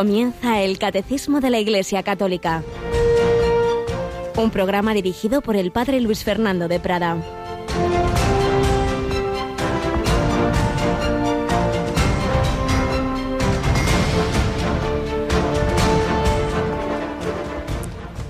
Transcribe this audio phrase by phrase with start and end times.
[0.00, 2.62] Comienza el Catecismo de la Iglesia Católica.
[4.34, 7.18] Un programa dirigido por el Padre Luis Fernando de Prada.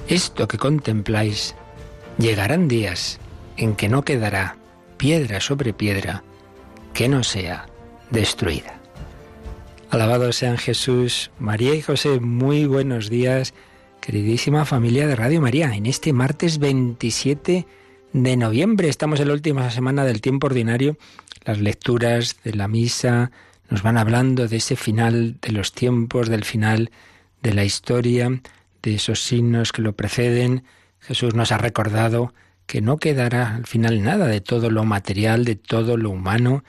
[0.09, 1.54] Esto que contempláis,
[2.18, 3.21] llegarán días
[3.57, 4.57] en que no quedará
[4.96, 6.25] piedra sobre piedra
[6.95, 7.67] que no sea
[8.11, 8.79] destruida.
[9.90, 13.54] Alabado sean Jesús, María y José, muy buenos días,
[14.00, 15.75] queridísima familia de Radio María.
[15.75, 17.67] En este martes 27
[18.12, 20.96] de noviembre, estamos en la última semana del tiempo ordinario,
[21.45, 23.32] las lecturas de la misa
[23.68, 26.93] nos van hablando de ese final de los tiempos, del final
[27.43, 28.40] de la historia,
[28.82, 30.62] de esos signos que lo preceden.
[31.00, 32.33] Jesús nos ha recordado
[32.67, 36.62] que no quedará al final nada de todo lo material, de todo lo humano,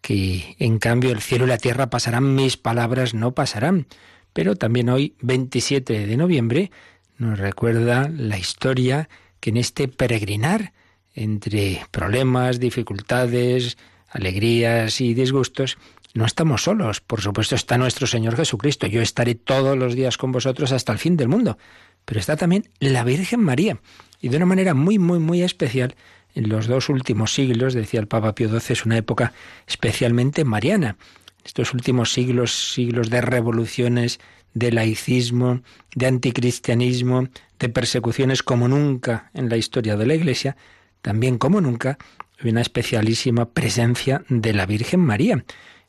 [0.00, 3.86] que en cambio el cielo y la tierra pasarán, mis palabras no pasarán.
[4.32, 6.70] Pero también hoy, 27 de noviembre,
[7.16, 9.08] nos recuerda la historia
[9.40, 10.72] que en este peregrinar
[11.14, 13.76] entre problemas, dificultades,
[14.08, 15.78] alegrías y disgustos,
[16.14, 17.00] no estamos solos.
[17.00, 18.86] Por supuesto está nuestro Señor Jesucristo.
[18.86, 21.58] Yo estaré todos los días con vosotros hasta el fin del mundo.
[22.04, 23.80] Pero está también la Virgen María.
[24.20, 25.94] Y de una manera muy, muy, muy especial
[26.34, 29.32] en los dos últimos siglos, decía el Papa Pío XII, es una época
[29.66, 30.96] especialmente mariana.
[31.44, 34.20] Estos últimos siglos, siglos de revoluciones,
[34.54, 35.62] de laicismo,
[35.94, 40.56] de anticristianismo, de persecuciones como nunca en la historia de la Iglesia,
[41.02, 41.98] también como nunca
[42.44, 45.44] una especialísima presencia de la Virgen María,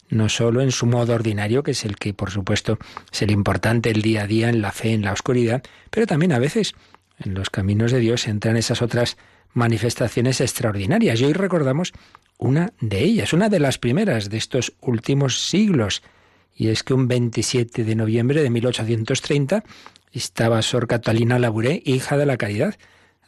[0.10, 2.80] no solo en su modo ordinario, que es el que por supuesto
[3.12, 6.32] es el importante el día a día en la fe, en la oscuridad, pero también
[6.32, 6.74] a veces
[7.20, 9.18] en los caminos de Dios entran esas otras
[9.54, 11.20] manifestaciones extraordinarias.
[11.20, 11.94] Y hoy recordamos
[12.38, 16.02] una de ellas, una de las primeras de estos últimos siglos.
[16.56, 19.64] Y es que un 27 de noviembre de 1830
[20.12, 22.76] estaba Sor Catalina Labouré, hija de la Caridad,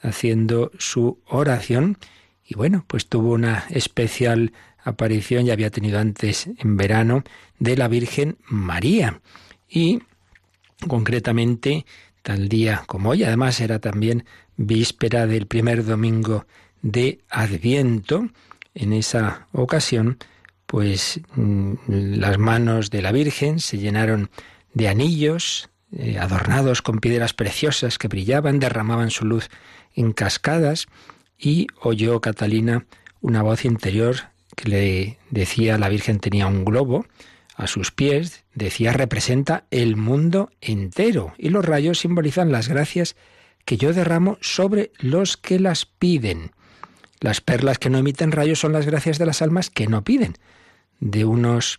[0.02, 1.98] haciendo su oración.
[2.46, 4.53] Y bueno, pues tuvo una especial
[4.84, 7.24] aparición, ya había tenido antes en verano,
[7.59, 9.22] de la Virgen María.
[9.70, 10.02] Y
[10.88, 11.86] concretamente,
[12.22, 14.26] tal día como hoy, además era también
[14.66, 16.46] víspera del primer domingo
[16.82, 18.30] de Adviento,
[18.74, 20.18] en esa ocasión,
[20.66, 24.30] pues mm, las manos de la Virgen se llenaron
[24.74, 29.50] de anillos eh, adornados con piedras preciosas que brillaban, derramaban su luz
[29.94, 30.88] en cascadas
[31.38, 32.86] y oyó Catalina
[33.20, 34.16] una voz interior
[34.56, 37.06] que le decía la Virgen tenía un globo
[37.56, 43.16] a sus pies, decía representa el mundo entero y los rayos simbolizan las gracias
[43.66, 46.52] que yo derramo sobre los que las piden.
[47.20, 50.34] Las perlas que no emiten rayos son las gracias de las almas que no piden.
[51.00, 51.78] De unos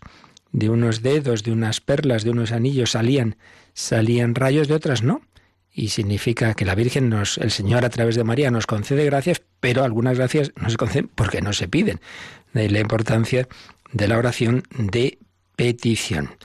[0.51, 3.37] de unos dedos, de unas perlas, de unos anillos salían
[3.73, 5.21] salían rayos, de otras no.
[5.73, 9.41] Y significa que la Virgen nos, el Señor a través de María nos concede gracias,
[9.59, 11.99] pero algunas gracias no se conceden porque no se piden.
[12.53, 13.47] De la importancia
[13.91, 15.17] de la oración de
[15.55, 16.35] petición.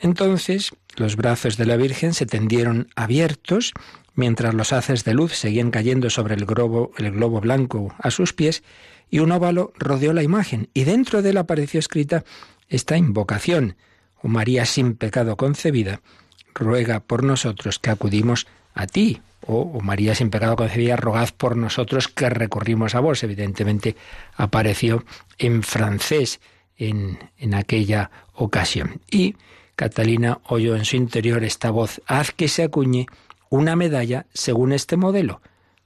[0.00, 3.72] Entonces, los brazos de la Virgen se tendieron abiertos
[4.14, 6.92] mientras los haces de luz seguían cayendo sobre el globo,
[7.40, 8.62] blanco a sus pies,
[9.10, 12.24] y un óvalo rodeó la imagen, y dentro de él apareció escrita
[12.68, 13.76] esta invocación,
[14.22, 16.00] oh María sin pecado concebida,
[16.54, 21.56] ruega por nosotros que acudimos a ti, o oh, María sin pecado concebida, rogad por
[21.56, 23.22] nosotros que recurrimos a vos.
[23.22, 23.96] Evidentemente
[24.36, 25.04] apareció
[25.38, 26.40] en francés
[26.76, 29.00] en, en aquella ocasión.
[29.10, 29.36] Y
[29.76, 33.06] Catalina oyó en su interior esta voz, haz que se acuñe
[33.54, 35.40] una medalla según este modelo.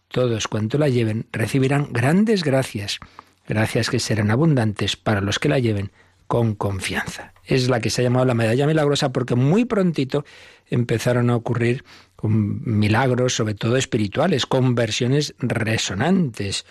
[0.08, 2.98] Todos cuanto la lleven recibirán grandes gracias,
[3.46, 5.92] gracias que serán abundantes para los que la lleven
[6.26, 7.34] con confianza.
[7.44, 10.24] Es la que se ha llamado la medalla milagrosa porque muy prontito
[10.70, 11.84] empezaron a ocurrir
[12.22, 16.64] milagros, sobre todo espirituales, conversiones resonantes.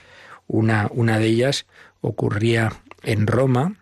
[0.47, 1.67] Una, una de ellas
[2.01, 2.73] ocurría
[3.03, 3.75] en Roma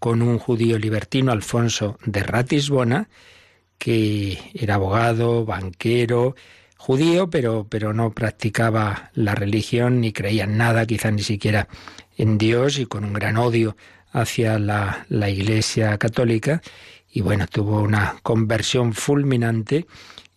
[0.00, 3.08] con un judío libertino, Alfonso de Ratisbona,
[3.82, 6.36] que era abogado, banquero,
[6.76, 11.66] judío, pero, pero no practicaba la religión ni creía en nada, quizá ni siquiera
[12.16, 13.76] en Dios, y con un gran odio
[14.12, 16.62] hacia la, la Iglesia católica.
[17.10, 19.88] Y bueno, tuvo una conversión fulminante,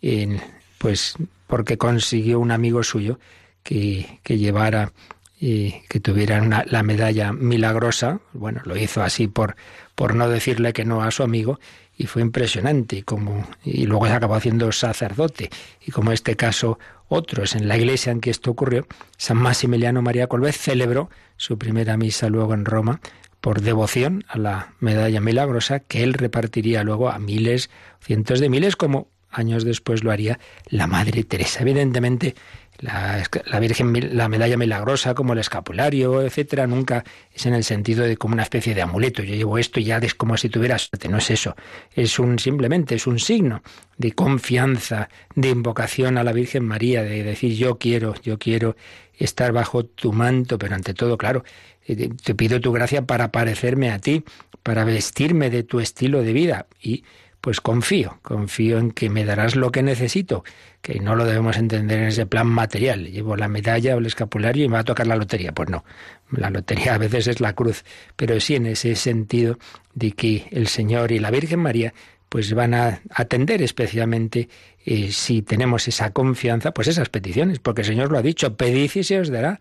[0.01, 0.41] en,
[0.79, 1.13] pues
[1.45, 3.19] porque consiguió un amigo suyo
[3.61, 4.91] que, que llevara
[5.39, 8.21] y que tuviera la medalla milagrosa.
[8.33, 9.55] Bueno, lo hizo así por,
[9.93, 11.59] por no decirle que no a su amigo
[11.97, 15.49] y fue impresionante y como y luego se acabó haciendo sacerdote
[15.85, 18.87] y como este caso otros en la iglesia en que esto ocurrió
[19.17, 22.99] San Maximiliano María Colbert celebró su primera misa luego en Roma
[23.45, 27.69] por devoción a la medalla milagrosa que él repartiría luego a miles,
[28.01, 31.61] cientos de miles, como años después lo haría la Madre Teresa.
[31.61, 32.33] Evidentemente,
[32.79, 38.17] la, Virgen, la medalla milagrosa, como el escapulario, etcétera, nunca es en el sentido de
[38.17, 39.23] como una especie de amuleto.
[39.23, 41.07] Yo llevo esto y ya es como si tuviera suerte.
[41.07, 41.55] No es eso.
[41.93, 43.61] Es un simplemente es un signo
[43.97, 48.75] de confianza, de invocación a la Virgen María, de decir yo quiero, yo quiero
[49.17, 51.43] estar bajo tu manto, pero ante todo, claro,
[51.87, 54.23] eh, te pido tu gracia para parecerme a ti,
[54.63, 57.03] para vestirme de tu estilo de vida y
[57.45, 60.43] pues confío, confío en que me darás lo que necesito,
[60.81, 63.05] que no lo debemos entender en ese plan material.
[63.05, 65.51] Llevo la medalla o el escapulario y me va a tocar la lotería.
[65.51, 65.85] Pues no,
[66.31, 69.59] la lotería a veces es la cruz, pero sí en ese sentido
[69.93, 71.93] de que el Señor y la Virgen María
[72.29, 74.49] pues van a atender especialmente
[74.83, 78.89] eh, si tenemos esa confianza, pues esas peticiones, porque el Señor lo ha dicho, pedid
[78.95, 79.59] y se os dará,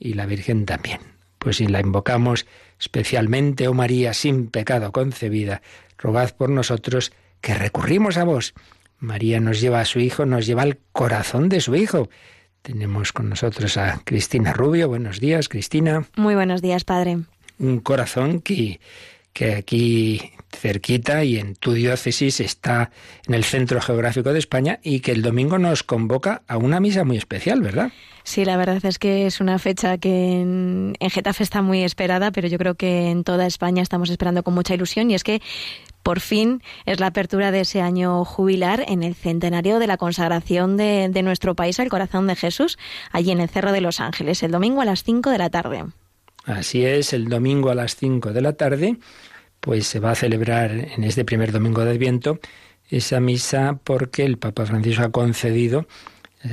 [0.00, 0.98] y la Virgen también.
[1.38, 2.44] Pues si la invocamos
[2.80, 5.62] especialmente, oh María, sin pecado concebida,
[6.00, 8.54] rogad por nosotros que recurrimos a vos.
[8.98, 12.08] María nos lleva a su Hijo, nos lleva al corazón de su Hijo.
[12.62, 14.88] Tenemos con nosotros a Cristina Rubio.
[14.88, 16.04] Buenos días, Cristina.
[16.16, 17.20] Muy buenos días, Padre.
[17.58, 18.80] Un corazón que,
[19.32, 22.90] que aquí cerquita y en tu diócesis está
[23.26, 27.04] en el centro geográfico de España y que el domingo nos convoca a una misa
[27.04, 27.92] muy especial, ¿verdad?
[28.24, 32.32] Sí, la verdad es que es una fecha que en, en, Getafe está muy esperada,
[32.32, 35.40] pero yo creo que en toda España estamos esperando con mucha ilusión y es que
[36.02, 40.76] por fin es la apertura de ese año jubilar en el centenario de la consagración
[40.76, 42.78] de, nuestro país al corazón de Jesús,
[43.12, 45.84] allí en el Cerro de los Ángeles, el domingo a las 5 de la tarde.
[46.44, 48.96] Así es, el domingo a las 5 de la tarde,
[49.60, 52.40] pues se va a celebrar en este primer domingo de Adviento
[52.88, 55.86] esa misa porque el Papa Francisco ha concedido,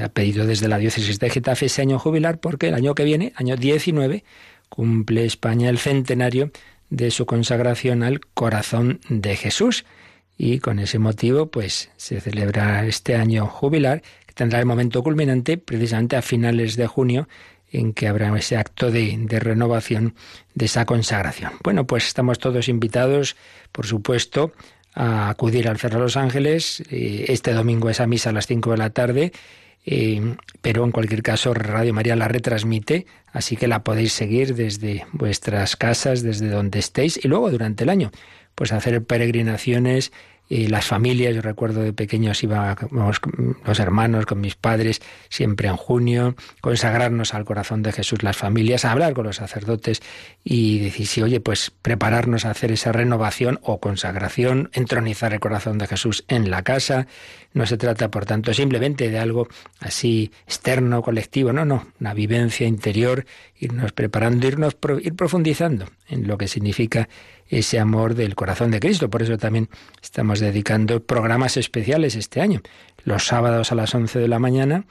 [0.03, 3.33] ha pedido desde la diócesis de Getafe ese año jubilar porque el año que viene,
[3.37, 4.23] año 19,
[4.69, 6.51] cumple España el centenario
[6.89, 9.85] de su consagración al corazón de Jesús.
[10.37, 15.57] Y con ese motivo, pues se celebra este año jubilar, que tendrá el momento culminante
[15.57, 17.27] precisamente a finales de junio,
[17.71, 20.15] en que habrá ese acto de, de, renovación
[20.53, 21.53] de esa consagración.
[21.63, 23.35] Bueno, pues estamos todos invitados,
[23.71, 24.53] por supuesto,
[24.93, 26.81] a acudir al Cerro de los Ángeles.
[26.89, 29.33] Eh, este domingo es a misa a las 5 de la tarde
[29.89, 35.05] eh, pero en cualquier caso Radio María la retransmite, así que la podéis seguir desde
[35.13, 38.11] vuestras casas, desde donde estéis, y luego durante el año,
[38.53, 40.11] pues hacer peregrinaciones
[40.49, 43.19] y las familias, yo recuerdo de pequeños íbamos
[43.65, 48.85] los hermanos con mis padres siempre en junio, consagrarnos al corazón de Jesús las familias,
[48.85, 50.01] hablar con los sacerdotes
[50.43, 55.77] y decir, si oye, pues prepararnos a hacer esa renovación o consagración, entronizar el corazón
[55.77, 57.07] de Jesús en la casa.
[57.53, 59.47] No se trata, por tanto, simplemente de algo
[59.79, 63.25] así externo, colectivo, no, no, una vivencia interior,
[63.59, 67.09] irnos preparando, irnos ir profundizando en lo que significa
[67.49, 69.09] ese amor del corazón de Cristo.
[69.09, 69.69] Por eso también
[70.01, 72.61] estamos dedicando programas especiales este año.
[73.03, 74.85] Los sábados a las 11 de la mañana,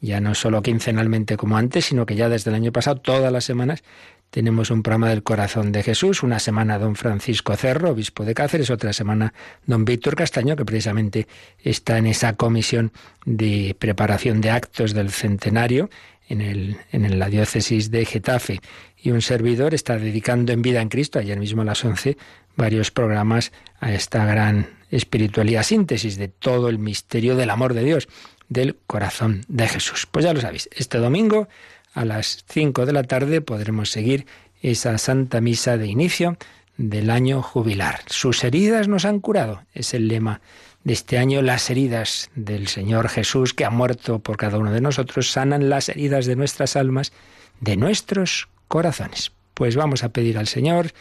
[0.00, 3.44] ya no solo quincenalmente como antes, sino que ya desde el año pasado, todas las
[3.44, 3.82] semanas,
[4.30, 8.70] tenemos un programa del corazón de Jesús, una semana don Francisco Cerro, obispo de Cáceres,
[8.70, 9.34] otra semana
[9.66, 11.26] don Víctor Castaño, que precisamente
[11.62, 12.92] está en esa comisión
[13.24, 15.90] de preparación de actos del centenario
[16.30, 18.60] en, el, en la diócesis de Getafe
[18.96, 22.16] y un servidor está dedicando en vida en Cristo, ayer mismo a las 11,
[22.56, 28.08] varios programas a esta gran espiritualidad, síntesis de todo el misterio del amor de Dios,
[28.48, 30.06] del corazón de Jesús.
[30.10, 31.48] Pues ya lo sabéis, este domingo
[31.94, 34.26] a las 5 de la tarde podremos seguir
[34.62, 36.36] esa Santa Misa de inicio
[36.76, 38.00] del año jubilar.
[38.06, 40.40] Sus heridas nos han curado, es el lema
[40.84, 41.42] de este año.
[41.42, 45.88] Las heridas del Señor Jesús, que ha muerto por cada uno de nosotros, sanan las
[45.88, 47.12] heridas de nuestras almas,
[47.60, 49.32] de nuestros corazones.
[49.54, 50.92] Pues vamos a pedir al Señor,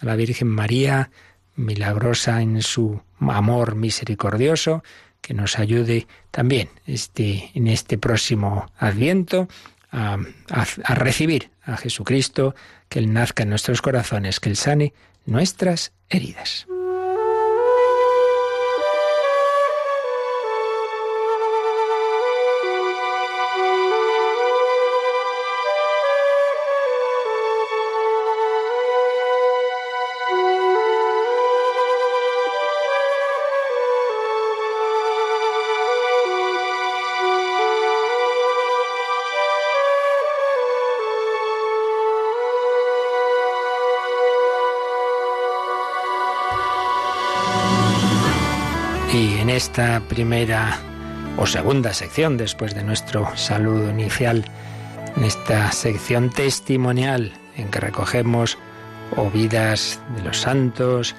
[0.00, 1.10] a la Virgen María,
[1.54, 4.82] milagrosa en su amor misericordioso,
[5.20, 9.48] que nos ayude también este, en este próximo adviento
[9.92, 10.18] a,
[10.50, 12.54] a recibir a Jesucristo,
[12.88, 14.92] que Él nazca en nuestros corazones, que Él sane
[15.24, 16.66] nuestras heridas.
[49.62, 50.76] Esta primera
[51.38, 54.44] o segunda sección después de nuestro saludo inicial,
[55.16, 58.58] en esta sección testimonial en que recogemos
[59.16, 61.14] o vidas de los santos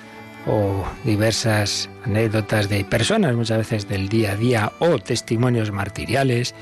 [0.45, 6.53] o diversas anécdotas de personas muchas veces del día a día o testimonios martiriales.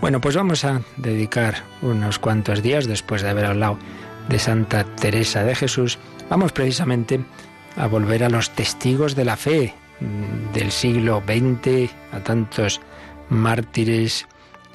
[0.00, 3.78] Bueno, pues vamos a dedicar unos cuantos días después de haber hablado
[4.28, 5.96] de Santa Teresa de Jesús,
[6.28, 7.20] vamos precisamente
[7.76, 9.74] a volver a los testigos de la fe
[10.52, 12.80] del siglo XX, a tantos
[13.28, 14.26] mártires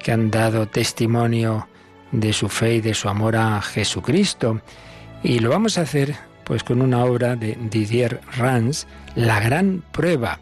[0.01, 1.67] que han dado testimonio
[2.11, 4.61] de su fe y de su amor a Jesucristo.
[5.23, 10.39] Y lo vamos a hacer pues con una obra de Didier Rans, La gran prueba,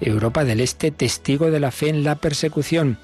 [0.00, 2.98] Europa del Este, testigo de la fe en la persecución.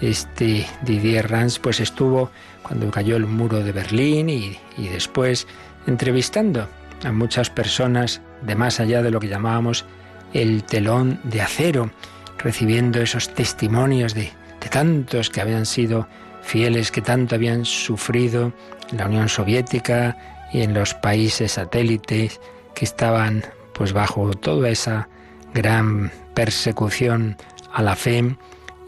[0.00, 2.30] Este Didier Rans pues estuvo
[2.62, 5.48] cuando cayó el muro de Berlín y, y después
[5.86, 6.68] entrevistando
[7.04, 9.84] a muchas personas de más allá de lo que llamábamos
[10.32, 11.90] el telón de acero,
[12.38, 16.08] recibiendo esos testimonios de, de tantos que habían sido
[16.42, 18.52] fieles, que tanto habían sufrido
[18.90, 20.16] en la Unión Soviética,
[20.52, 22.40] y en los países satélites
[22.74, 25.08] que estaban pues bajo toda esa
[25.54, 27.36] gran persecución
[27.72, 28.36] a la fe.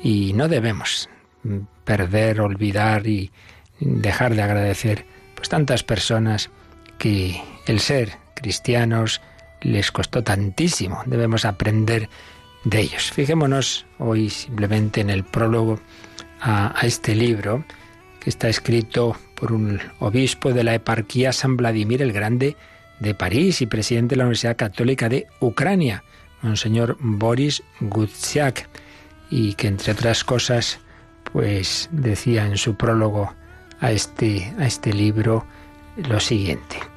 [0.03, 1.09] Y no debemos
[1.85, 3.31] perder, olvidar y
[3.81, 6.51] dejar de agradecer pues tantas personas
[6.99, 9.21] que el ser cristianos
[9.63, 11.03] les costó tantísimo.
[11.07, 12.09] Debemos aprender
[12.65, 13.11] de ellos.
[13.11, 15.81] Fijémonos hoy simplemente en el prólogo
[16.41, 17.65] a, este libro
[18.21, 22.57] que está escrito por un obispo de la eparquía San Vladimir el Grande
[23.01, 26.05] de París y presidente de la Universidad Católica de Ucrania,
[26.41, 28.69] Monseñor Boris Gutsiak,
[29.31, 30.79] y que entre otras cosas,
[31.33, 33.35] pues decía en su prólogo
[33.81, 35.45] a este, a este libro
[35.97, 36.92] lo siguiente.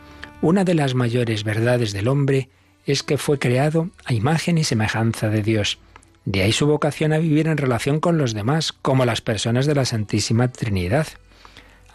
[0.45, 2.49] Una de las mayores verdades del hombre
[2.85, 5.79] es que fue creado a imagen y semejanza de Dios.
[6.25, 9.73] De ahí su vocación a vivir en relación con los demás, como las personas de
[9.73, 11.07] la Santísima Trinidad.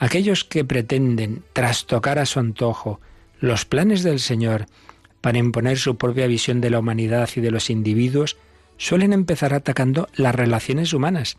[0.01, 2.99] Aquellos que pretenden trastocar a su antojo
[3.39, 4.67] los planes del Señor
[5.21, 8.37] para imponer su propia visión de la humanidad y de los individuos,
[8.79, 11.37] suelen empezar atacando las relaciones humanas,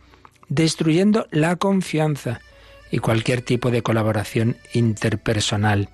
[0.48, 2.40] destruyendo la confianza
[2.90, 5.90] y cualquier tipo de colaboración interpersonal.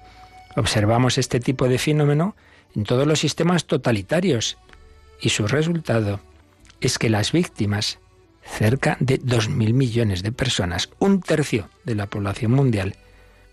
[0.57, 2.35] Observamos este tipo de fenómeno
[2.75, 4.57] en todos los sistemas totalitarios
[5.21, 6.19] y su resultado
[6.81, 7.99] es que las víctimas
[8.43, 12.95] cerca de 2.000 millones de personas, un tercio de la población mundial,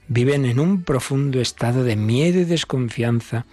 [0.09, 3.45] viven en un profundo estado de miedo y desconfianza,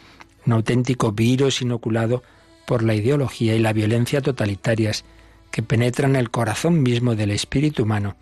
[0.45, 2.23] un auténtico virus inoculado
[2.65, 5.03] por la ideología y la violencia totalitarias
[5.51, 8.15] que penetran el corazón mismo del espíritu humano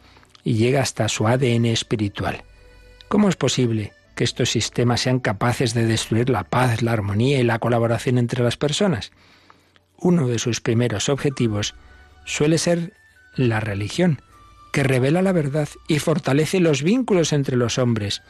[0.43, 2.43] y llega hasta su ADN espiritual.
[3.09, 7.43] ¿Cómo es posible que estos sistemas sean capaces de destruir la paz, la armonía y
[7.43, 9.13] la colaboración entre las personas?
[9.95, 11.73] Uno de sus primeros objetivos
[12.25, 12.91] suele ser
[13.37, 14.21] la religión,
[14.73, 18.21] que revela la verdad y fortalece los vínculos entre los hombres,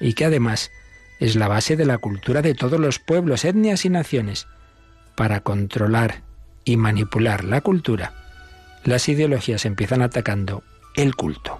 [0.00, 0.70] y que además
[1.18, 4.48] es la base de la cultura de todos los pueblos, etnias y naciones.
[5.14, 6.24] Para controlar
[6.66, 8.12] y manipular la cultura,
[8.84, 10.62] las ideologías empiezan atacando
[10.94, 11.58] el culto.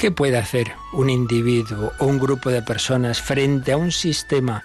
[0.00, 4.64] ¿Qué puede hacer un individuo o un grupo de personas frente a un sistema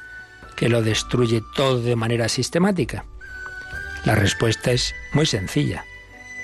[0.56, 3.04] que lo destruye todo de manera sistemática?
[4.06, 5.84] La respuesta es muy sencilla.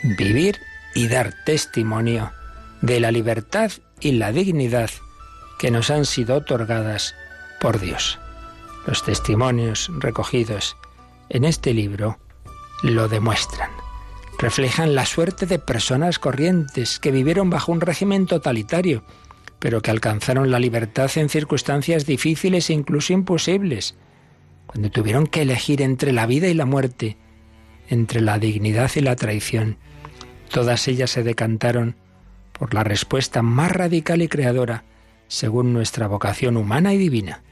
[0.03, 0.59] Vivir
[0.93, 2.33] y dar testimonio
[2.81, 3.71] de la libertad
[4.01, 4.89] y la dignidad
[5.57, 7.15] que nos han sido otorgadas
[7.61, 8.19] por Dios.
[8.85, 10.75] Los testimonios recogidos
[11.29, 12.19] en este libro
[12.83, 13.71] lo demuestran
[14.41, 19.03] reflejan la suerte de personas corrientes que vivieron bajo un régimen totalitario,
[19.59, 23.95] pero que alcanzaron la libertad en circunstancias difíciles e incluso imposibles,
[24.65, 27.17] cuando tuvieron que elegir entre la vida y la muerte,
[27.87, 29.77] entre la dignidad y la traición.
[30.49, 31.95] Todas ellas se decantaron
[32.51, 34.85] por la respuesta más radical y creadora,
[35.27, 37.43] según nuestra vocación humana y divina.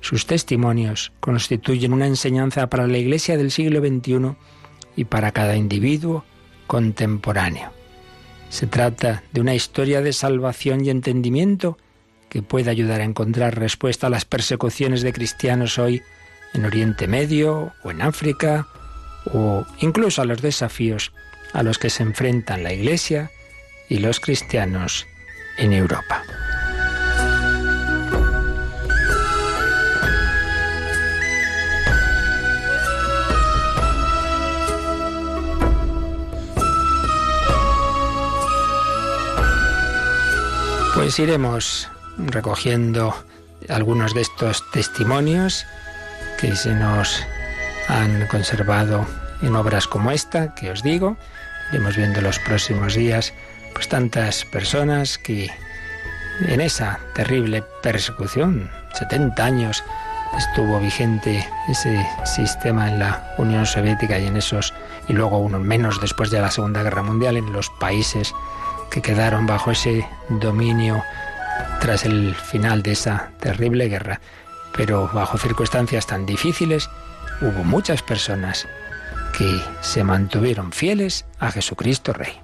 [0.00, 4.34] Sus testimonios constituyen una enseñanza para la Iglesia del siglo XXI
[4.96, 6.24] y para cada individuo
[6.66, 7.70] contemporáneo.
[8.48, 11.78] Se trata de una historia de salvación y entendimiento
[12.28, 16.02] que puede ayudar a encontrar respuesta a las persecuciones de cristianos hoy
[16.54, 18.68] en Oriente Medio o en África
[19.32, 21.12] o incluso a los desafíos
[21.52, 23.30] a los que se enfrentan la Iglesia
[23.88, 25.06] y los cristianos
[25.58, 26.22] en Europa.
[41.18, 43.14] Iremos recogiendo
[43.68, 45.66] algunos de estos testimonios
[46.40, 47.22] que se nos
[47.88, 49.06] han conservado
[49.42, 51.16] en obras como esta, que os digo,
[51.70, 53.32] Iremos viendo los próximos días,
[53.74, 55.50] pues tantas personas que
[56.46, 59.84] en esa terrible persecución, 70 años
[60.36, 64.72] estuvo vigente ese sistema en la Unión Soviética y en esos,
[65.08, 68.34] y luego uno menos después de la Segunda Guerra Mundial, en los países
[68.92, 71.02] que quedaron bajo ese dominio
[71.80, 74.20] tras el final de esa terrible guerra.
[74.76, 76.90] Pero bajo circunstancias tan difíciles,
[77.40, 78.68] hubo muchas personas
[79.36, 82.38] que se mantuvieron fieles a Jesucristo Rey.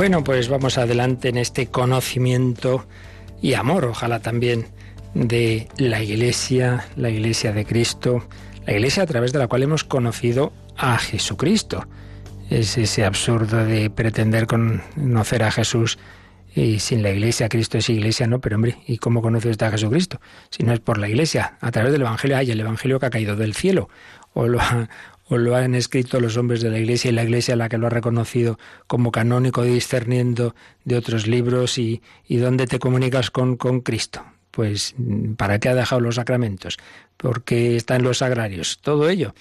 [0.00, 2.86] Bueno, pues vamos adelante en este conocimiento
[3.42, 4.68] y amor, ojalá también,
[5.12, 8.26] de la Iglesia, la Iglesia de Cristo,
[8.64, 11.86] la Iglesia a través de la cual hemos conocido a Jesucristo.
[12.48, 15.98] Es ese absurdo de pretender conocer a Jesús
[16.54, 19.70] y sin la Iglesia, Cristo es Iglesia, no, pero hombre, ¿y cómo conoce usted a
[19.70, 20.18] Jesucristo?
[20.48, 23.10] Si no es por la Iglesia, a través del Evangelio, hay el Evangelio que ha
[23.10, 23.90] caído del cielo,
[24.32, 24.88] o lo ha,
[25.30, 27.86] o lo han escrito los hombres de la Iglesia y la Iglesia la que lo
[27.86, 33.80] ha reconocido como canónico discerniendo de otros libros y, y dónde te comunicas con, con
[33.80, 34.24] Cristo.
[34.50, 34.96] Pues,
[35.36, 36.78] ¿para qué ha dejado los sacramentos?
[37.16, 38.80] Porque está en los sagrarios.
[38.82, 39.32] Todo ello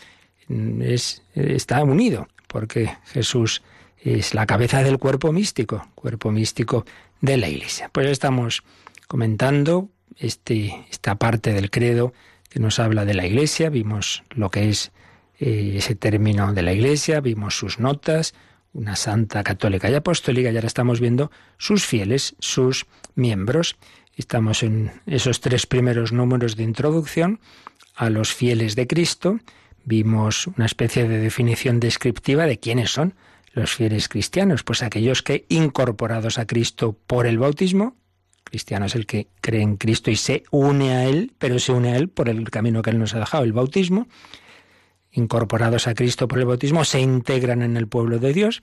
[0.80, 3.63] es, está unido, porque Jesús
[3.97, 6.86] es la cabeza del cuerpo místico, cuerpo místico
[7.19, 7.89] de la Iglesia.
[7.91, 8.63] Pues estamos
[9.08, 12.13] comentando este, esta parte del credo
[12.47, 14.91] que nos habla de la Iglesia, vimos lo que es
[15.39, 18.34] ese término de la Iglesia, vimos sus notas,
[18.73, 23.78] una santa católica y apostólica, y ahora estamos viendo sus fieles, sus miembros.
[24.15, 27.39] Estamos en esos tres primeros números de introducción
[27.95, 29.39] a los fieles de Cristo.
[29.86, 33.15] Vimos una especie de definición descriptiva de quiénes son
[33.54, 37.95] los fieles cristianos, pues aquellos que incorporados a Cristo por el bautismo,
[38.43, 41.93] cristiano es el que cree en Cristo y se une a Él, pero se une
[41.93, 44.08] a Él por el camino que Él nos ha dejado, el bautismo,
[45.12, 48.62] incorporados a Cristo por el bautismo, se integran en el pueblo de Dios.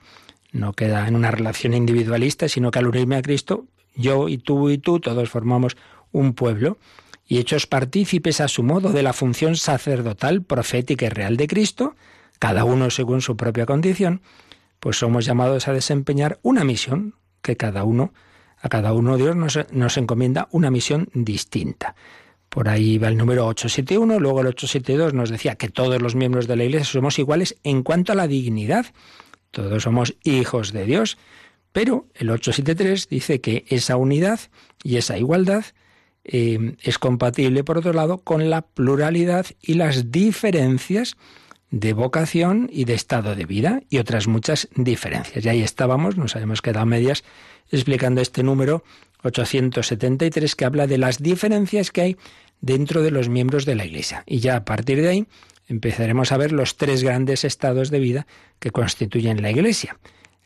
[0.52, 4.70] No queda en una relación individualista, sino que al unirme a Cristo, yo y tú
[4.70, 5.76] y tú, todos formamos
[6.12, 6.78] un pueblo
[7.26, 11.96] y hechos partícipes a su modo de la función sacerdotal, profética y real de Cristo,
[12.38, 14.22] cada uno según su propia condición,
[14.78, 18.12] pues somos llamados a desempeñar una misión que cada uno,
[18.60, 21.96] a cada uno Dios nos, nos encomienda una misión distinta.
[22.56, 26.46] Por ahí va el número 871, luego el 872 nos decía que todos los miembros
[26.46, 28.86] de la Iglesia somos iguales en cuanto a la dignidad.
[29.50, 31.18] Todos somos hijos de Dios.
[31.72, 34.40] Pero el 873 dice que esa unidad
[34.82, 35.66] y esa igualdad
[36.24, 41.18] eh, es compatible, por otro lado, con la pluralidad y las diferencias
[41.70, 45.44] de vocación y de estado de vida y otras muchas diferencias.
[45.44, 47.22] Y ahí estábamos, nos habíamos quedado medias
[47.70, 48.82] explicando este número
[49.24, 52.16] 873 que habla de las diferencias que hay
[52.60, 54.22] dentro de los miembros de la Iglesia.
[54.26, 55.26] Y ya a partir de ahí
[55.68, 58.26] empezaremos a ver los tres grandes estados de vida
[58.58, 59.98] que constituyen la Iglesia.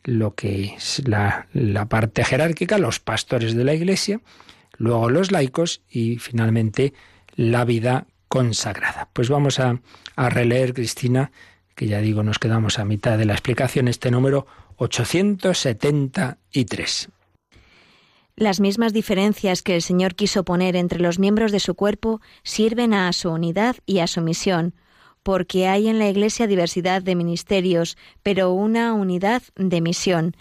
[0.05, 1.47] Lo que es la,
[1.89, 4.21] parte jerárquica, los pastores de la Iglesia,
[4.77, 6.95] luego los laicos y finalmente
[7.37, 9.09] la vida consagrada.
[9.13, 9.81] Pues vamos a,
[10.17, 11.33] a releer, Cristina,
[11.75, 14.47] que ya digo, nos quedamos a mitad de la explicación, este número
[14.77, 17.11] 873.
[18.37, 22.95] Las mismas diferencias que el Señor quiso poner entre los miembros de su cuerpo sirven
[22.95, 24.75] a su unidad y a su misión,
[25.23, 30.35] porque hay en la Iglesia diversidad de ministerios, pero una unidad de misión.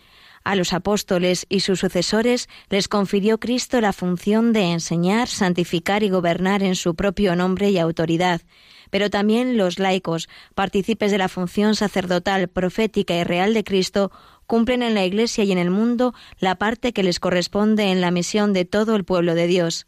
[0.43, 6.09] A los apóstoles y sus sucesores les confirió Cristo la función de enseñar, santificar y
[6.09, 8.41] gobernar en su propio nombre y autoridad,
[8.89, 14.11] pero también los laicos, partícipes de la función sacerdotal, profética y real de Cristo,
[14.49, 18.09] cumplen en la Iglesia y en el mundo la parte que les corresponde en la
[18.09, 19.85] misión de todo el pueblo de Dios.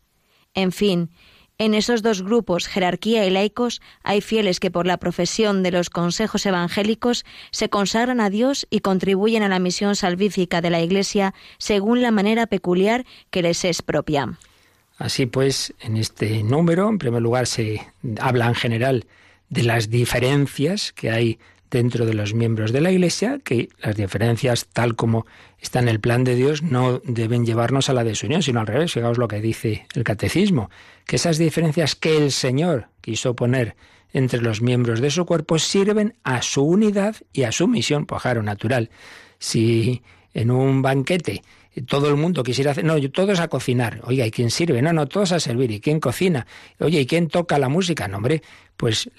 [0.53, 1.09] En fin,
[1.57, 5.91] En esos dos grupos, jerarquía y laicos, hay fieles que por la profesión de los
[5.91, 11.35] consejos evangélicos se consagran a Dios y contribuyen a la misión salvífica de la Iglesia
[11.59, 14.39] según la manera peculiar que les es propia.
[14.97, 17.79] Así pues, en este número, en primer lugar, se
[18.19, 19.05] habla en general
[19.49, 21.37] de las diferencias que hay
[21.71, 25.25] dentro de los miembros de la Iglesia, que las diferencias, tal como
[25.59, 28.91] está en el plan de Dios, no deben llevarnos a la desunión, sino al revés.
[28.91, 30.69] Fijaos lo que dice el catecismo,
[31.07, 33.75] que esas diferencias que el Señor quiso poner
[34.13, 38.43] entre los miembros de su cuerpo sirven a su unidad y a su misión, pojaro
[38.43, 38.89] natural.
[39.39, 40.03] Si
[40.33, 41.41] en un banquete
[41.85, 44.01] todo el mundo quisiera hacer, no, todos a cocinar.
[44.03, 44.81] Oye, ¿y quién sirve?
[44.81, 45.71] No, no, todos a servir.
[45.71, 46.45] ¿Y quién cocina?
[46.79, 48.07] Oye, ¿y quién toca la música?
[48.07, 48.41] No, hombre,
[48.75, 49.09] pues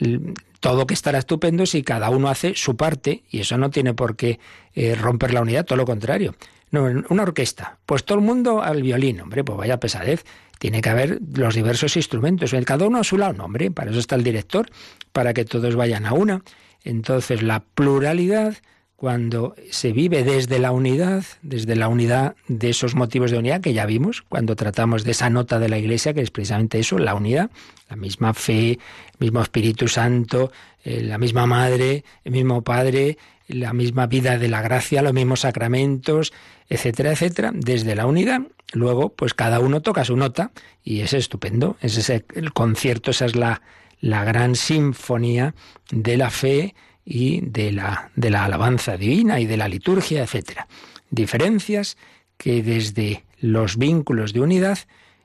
[0.61, 4.17] todo que estará estupendo si cada uno hace su parte y eso no tiene por
[4.17, 4.38] qué
[4.75, 6.35] eh, romper la unidad, todo lo contrario.
[6.71, 10.25] No, una orquesta, pues todo el mundo al violín, hombre, pues vaya pesadez.
[10.59, 14.15] Tiene que haber los diversos instrumentos, cada uno a su lado, hombre, para eso está
[14.15, 14.71] el director,
[15.12, 16.43] para que todos vayan a una.
[16.85, 18.57] Entonces, la pluralidad
[19.03, 23.73] cuando se vive desde la unidad, desde la unidad de esos motivos de unidad que
[23.73, 27.17] ya vimos, cuando tratamos de esa nota de la Iglesia, que es precisamente eso, la
[27.17, 27.51] unidad,
[27.91, 30.53] la misma fe, el mismo Espíritu Santo,
[30.85, 35.41] eh, la misma Madre, el mismo Padre, la misma vida de la gracia, los mismos
[35.41, 36.33] sacramentos,
[36.69, 38.43] etcétera, etcétera, desde la unidad.
[38.73, 40.53] Luego, pues cada uno toca su nota
[40.85, 41.77] y es estupendo.
[41.81, 43.62] Ese es el concierto, esa es la,
[44.01, 45.57] la gran sinfonía
[45.91, 50.61] de la fe y de la, de la alabanza divina y de la liturgia, etc.
[51.11, 51.97] Diferencias
[52.37, 54.79] que desde los vínculos de unidad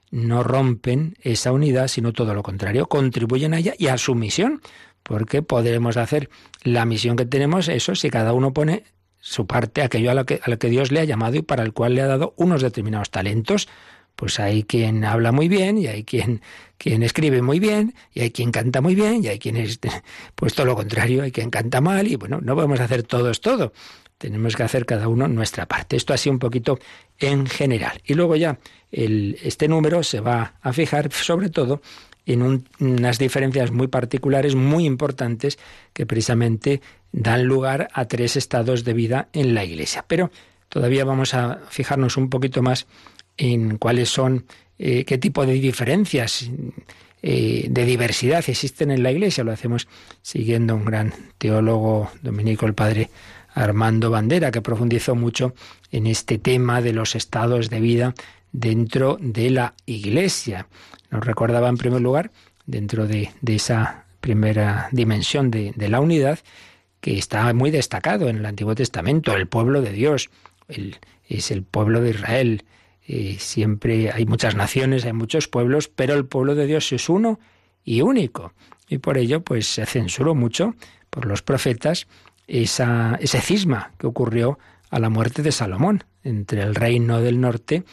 [0.10, 4.62] no rompen esa unidad, sino todo lo contrario, contribuyen a ella y a su misión,
[5.04, 6.30] porque podremos hacer
[6.64, 8.84] la misión que tenemos, eso si cada uno pone
[9.20, 11.64] su parte, aquello a lo que, a lo que Dios le ha llamado y para
[11.64, 13.68] el cual le ha dado unos determinados talentos
[14.18, 16.42] pues hay quien habla muy bien y hay quien,
[16.80, 19.80] quien escribe muy bien y hay quien canta muy bien y hay quien es,
[20.36, 23.74] pues todo lo contrario, hay quien canta mal y bueno, no podemos hacer todos todo.
[24.18, 25.96] Tenemos que hacer cada uno nuestra parte.
[25.96, 26.80] Esto así un poquito
[27.20, 28.02] en general.
[28.04, 28.58] Y luego ya
[28.92, 31.84] el, este número se va a fijar sobre todo
[32.26, 35.60] en unas diferencias muy particulares, muy importantes,
[35.94, 40.04] que precisamente dan lugar a tres estados de vida en la Iglesia.
[40.08, 40.32] Pero
[40.70, 42.88] todavía vamos a fijarnos un poquito más
[43.38, 44.46] en cuáles son,
[44.78, 46.50] eh, qué tipo de diferencias,
[47.22, 49.44] eh, de diversidad existen en la Iglesia.
[49.44, 49.88] Lo hacemos
[50.22, 53.10] siguiendo un gran teólogo dominico, el padre
[53.54, 55.56] Armando Bandera, que profundizó mucho
[55.92, 58.14] en este tema de los estados de vida
[58.52, 60.68] dentro de la Iglesia.
[61.10, 62.32] Nos recordaba en primer lugar,
[62.66, 66.40] dentro de, esa primera dimensión de, la unidad,
[67.02, 70.30] que está muy destacado en el Antiguo Testamento, el pueblo de Dios,
[71.28, 72.64] es el pueblo de Israel,
[73.40, 77.40] siempre hay muchas naciones, hay muchos pueblos, pero el pueblo de Dios es uno
[77.84, 78.54] y único.
[78.90, 80.76] Y por ello, pues se censuró mucho
[81.10, 82.08] por los profetas
[82.48, 87.84] ese cisma que ocurrió a la muerte de Salomón entre el reino del norte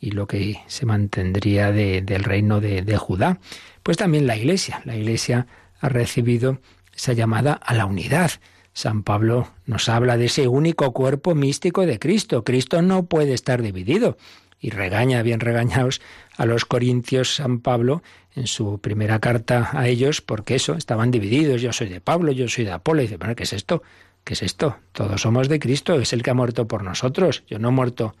[0.00, 3.38] y lo que se mantendría del reino de Judá.
[3.82, 4.82] Pues también la Iglesia.
[4.84, 5.46] La Iglesia
[5.80, 6.60] ha recibido
[6.94, 8.30] esa llamada a la unidad.
[8.72, 12.42] San Pablo nos habla de ese único cuerpo místico de Cristo.
[12.44, 14.16] Cristo no puede estar dividido
[14.60, 16.00] y regaña, bien regañados,
[16.36, 18.02] a los corintios San Pablo
[18.34, 22.48] en su primera carta a ellos, porque eso, estaban divididos, yo soy de Pablo, yo
[22.48, 23.82] soy de Apolo, y dice, bueno, ¿qué es esto?
[24.24, 24.78] ¿Qué es esto?
[24.92, 28.16] Todos somos de Cristo, es el que ha muerto por nosotros, yo no he muerto,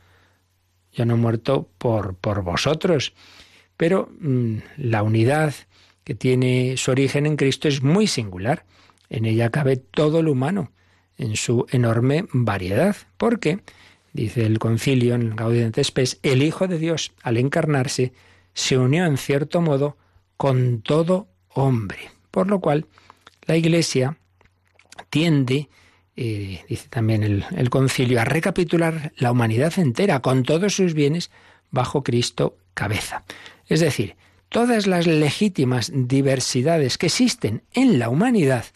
[0.92, 3.14] yo no he muerto por, por vosotros.
[3.76, 5.54] Pero mm, la unidad
[6.04, 8.64] que tiene su origen en Cristo es muy singular.
[9.08, 10.70] En ella cabe todo lo humano,
[11.16, 12.96] en su enorme variedad.
[13.16, 13.60] ¿Por qué?
[14.14, 18.14] Dice el concilio en Gaudium et Spes, el Hijo de Dios, al encarnarse,
[18.54, 19.98] se unió en cierto modo
[20.38, 22.10] con todo hombre.
[22.30, 22.86] Por lo cual,
[23.44, 24.16] la Iglesia
[25.10, 25.68] tiende,
[26.16, 31.30] eh, dice también el, el concilio, a recapitular la humanidad entera con todos sus bienes
[31.70, 33.24] bajo Cristo cabeza.
[33.66, 34.16] Es decir,
[34.48, 38.66] todas las legítimas diversidades que existen en la humanidad,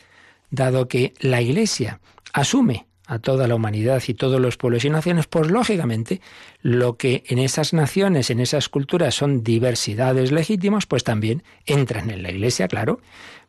[0.50, 2.00] dado que la Iglesia
[2.32, 6.20] asume a toda la humanidad y todos los pueblos y naciones, pues lógicamente
[6.60, 12.22] lo que en esas naciones, en esas culturas son diversidades legítimas, pues también entran en
[12.22, 13.00] la Iglesia, claro.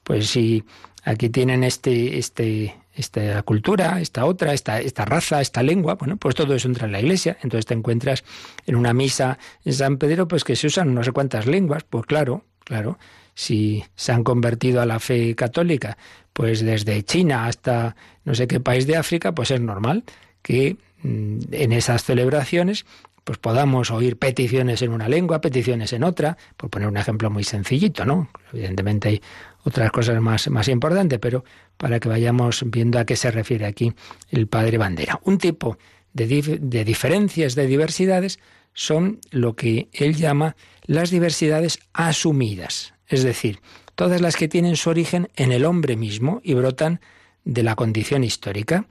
[0.04, 0.64] Pues si
[1.04, 6.36] aquí tienen este, este, esta cultura, esta otra, esta, esta raza, esta lengua, bueno, pues
[6.36, 7.38] todo eso entra en la iglesia.
[7.44, 8.24] Entonces te encuentras
[8.66, 12.06] en una misa en San Pedro, pues que se usan no sé cuántas lenguas, pues
[12.06, 12.98] claro, claro,
[13.34, 15.98] si se han convertido a la fe católica,
[16.40, 20.06] pues desde China hasta no sé qué país de África, pues es normal
[20.42, 22.86] que mm, en esas celebraciones
[23.26, 27.44] pues podamos oír peticiones en una lengua, peticiones en otra, por poner un ejemplo muy
[27.44, 28.30] sencillito, ¿no?
[28.54, 29.22] Evidentemente hay
[29.66, 31.44] otras cosas más, más importantes, pero
[31.76, 33.92] para que vayamos viendo a qué se refiere aquí
[34.30, 35.20] el padre Bandera.
[35.24, 35.78] Un tipo
[36.14, 38.40] de, de diferencias, de diversidades,
[38.72, 43.60] son lo que él llama las diversidades asumidas, es decir,
[44.00, 47.02] todas las que tienen su origen en el hombre mismo y brotan
[47.44, 48.86] de la condición histórica.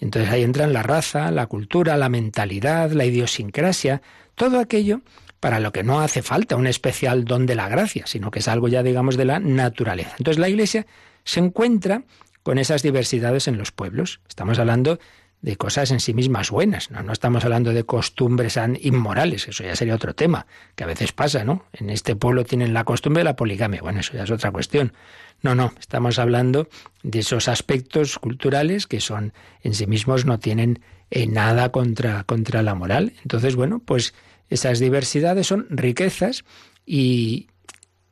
[0.00, 4.00] Entonces ahí entran la raza, la cultura, la mentalidad, la idiosincrasia,
[4.34, 5.02] todo aquello
[5.38, 8.48] para lo que no hace falta un especial don de la gracia, sino que es
[8.48, 10.14] algo ya, digamos, de la naturaleza.
[10.16, 10.86] Entonces la Iglesia
[11.24, 12.04] se encuentra
[12.42, 14.22] con esas diversidades en los pueblos.
[14.30, 14.98] Estamos hablando
[15.44, 17.02] de cosas en sí mismas buenas, ¿no?
[17.02, 21.44] No estamos hablando de costumbres inmorales, eso ya sería otro tema, que a veces pasa,
[21.44, 21.66] ¿no?
[21.74, 24.94] En este pueblo tienen la costumbre de la poligamia, bueno, eso ya es otra cuestión.
[25.42, 26.66] No, no, estamos hablando
[27.02, 30.80] de esos aspectos culturales que son en sí mismos no tienen
[31.10, 33.12] eh, nada contra, contra la moral.
[33.20, 34.14] Entonces, bueno, pues
[34.48, 36.46] esas diversidades son riquezas
[36.86, 37.48] y,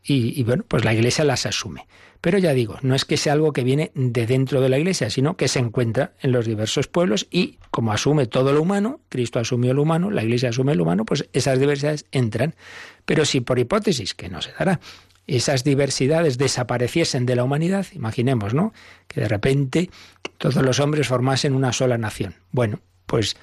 [0.05, 1.87] y, bueno, pues la Iglesia las asume.
[2.23, 5.11] Pero ya digo, no es que sea algo que viene de dentro de la Iglesia,
[5.11, 9.41] sino que se encuentra en los diversos pueblos y como asume todo lo humano, Cristo
[9.41, 12.55] asumió lo humano, la Iglesia asume lo humano, pues esas diversidades entran.
[13.07, 14.79] Pero si por hipótesis, que no se dará,
[15.27, 18.73] esas diversidades desapareciesen de la humanidad, imaginemos, ¿no?
[19.09, 19.91] Que de repente
[20.39, 22.37] todos los hombres formasen una sola nación.
[22.53, 23.37] Bueno, pues,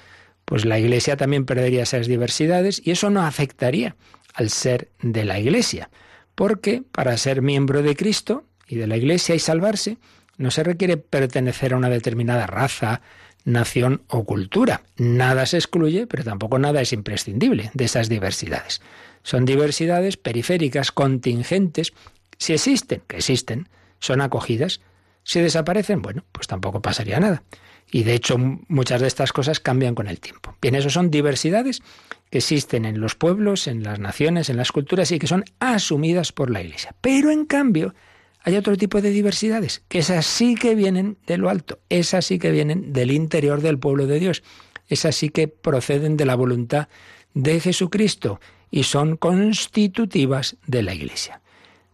[0.46, 3.94] pues la Iglesia también perdería esas diversidades y eso no afectaría
[4.32, 5.90] al ser de la Iglesia,
[6.34, 9.98] porque para ser miembro de Cristo y de la Iglesia y salvarse,
[10.38, 13.02] no se requiere pertenecer a una determinada raza,
[13.44, 14.82] nación o cultura.
[14.96, 18.80] Nada se excluye, pero tampoco nada es imprescindible de esas diversidades.
[19.24, 21.92] Son diversidades periféricas, contingentes.
[22.38, 24.80] Si existen, que existen, son acogidas.
[25.24, 27.42] Si desaparecen, bueno, pues tampoco pasaría nada.
[27.90, 30.54] Y de hecho muchas de estas cosas cambian con el tiempo.
[30.62, 31.82] Bien, eso son diversidades
[32.30, 36.30] que existen en los pueblos, en las naciones, en las culturas y que son asumidas
[36.30, 36.94] por la Iglesia.
[37.00, 37.94] Pero en cambio
[38.42, 42.38] hay otro tipo de diversidades, que esas sí que vienen de lo alto, esas sí
[42.38, 44.42] que vienen del interior del pueblo de Dios,
[44.88, 46.88] esas sí que proceden de la voluntad
[47.34, 51.40] de Jesucristo y son constitutivas de la Iglesia.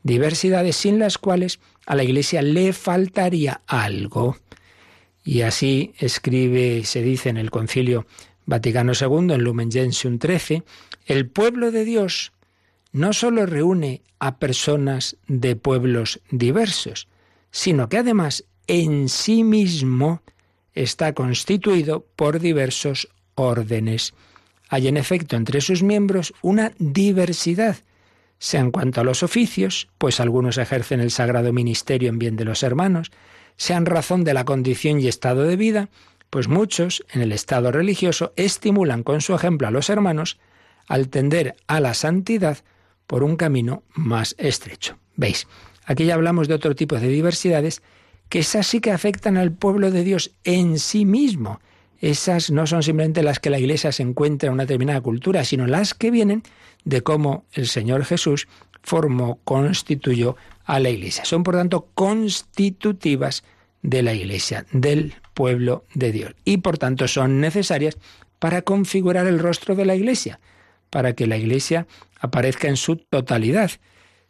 [0.03, 4.37] Diversidades sin las cuales a la Iglesia le faltaría algo.
[5.25, 8.07] Y así escribe, se dice en el Concilio
[8.45, 10.63] Vaticano II, en Lumen Gentium 13,
[11.07, 12.33] el pueblo de Dios
[12.97, 17.09] no solo reúne a personas de pueblos diversos,
[17.51, 20.23] sino que además en sí mismo
[20.73, 24.15] está constituido por diversos órdenes.
[24.71, 27.77] Hay en efecto entre sus miembros una diversidad,
[28.39, 32.47] sea en cuanto a los oficios, pues algunos ejercen el sagrado ministerio en bien de
[32.47, 33.13] los hermanos,
[33.59, 35.91] sea en razón de la condición y estado de vida,
[36.31, 40.39] pues muchos, en el estado religioso, estimulan con su ejemplo a los hermanos
[40.89, 42.65] al tender a la santidad
[43.07, 44.97] por un camino más estrecho.
[45.17, 45.47] ¿Veis?
[45.85, 47.83] Aquí ya hablamos de otro tipo de diversidades
[48.29, 51.61] que esas sí que afectan al pueblo de Dios en sí mismo,
[52.01, 55.67] esas no son simplemente las que la Iglesia se encuentra en una determinada cultura, sino
[55.67, 56.43] las que vienen
[56.85, 58.49] de cómo el Señor Jesús
[58.83, 61.25] formó, constituyó a la Iglesia.
[61.25, 63.45] Son, por tanto, constitutivas
[63.83, 66.35] de la Iglesia, del pueblo de Dios.
[66.45, 67.97] Y, por tanto, son necesarias
[68.39, 70.39] para configurar el rostro de la Iglesia,
[70.91, 71.87] para que la Iglesia
[72.21, 73.71] aparezca en su totalidad.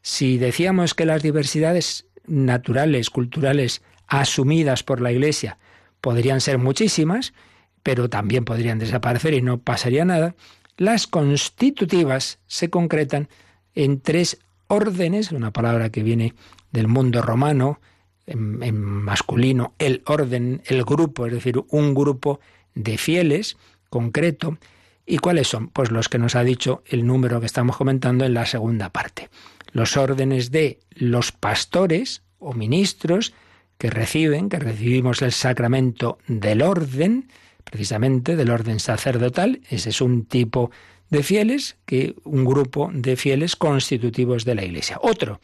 [0.03, 5.59] Si decíamos que las diversidades naturales, culturales, asumidas por la Iglesia,
[6.01, 7.33] podrían ser muchísimas,
[7.83, 10.35] pero también podrían desaparecer y no pasaría nada,
[10.77, 13.29] las constitutivas se concretan
[13.75, 16.35] en tres órdenes, una palabra que viene
[16.73, 17.81] del mundo romano,
[18.27, 22.41] en, masculino, el orden, el grupo, es decir, un grupo
[22.75, 23.57] de fieles
[23.89, 24.59] concreto.
[25.07, 25.69] ¿Y cuáles son?
[25.69, 29.31] Pues los que nos ha dicho el número que estamos comentando en la segunda parte.
[29.71, 33.33] Los órdenes de los pastores o ministros
[33.79, 37.29] que reciben, que recibimos el sacramento del orden,
[37.63, 39.61] precisamente del orden sacerdotal.
[39.71, 40.73] Ese es un tipo
[41.11, 44.99] de fieles, que un grupo de fieles constitutivos de la Iglesia.
[45.01, 45.41] Otro,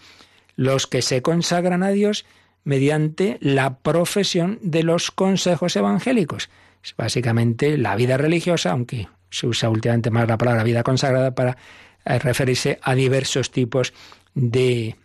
[0.57, 2.25] los que se consagran a Dios
[2.65, 6.51] mediante la profesión de los consejos evangélicos.
[6.83, 11.57] Es básicamente la vida religiosa, aunque se usa últimamente más la palabra vida consagrada para
[12.05, 13.93] eh, referirse a diversos tipos
[14.35, 14.97] de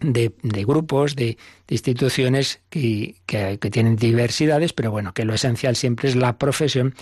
[0.00, 0.32] de,
[0.64, 1.36] grupos, de,
[1.68, 6.94] instituciones que, que, tienen diversidades, pero bueno, que lo esencial siempre es la profesión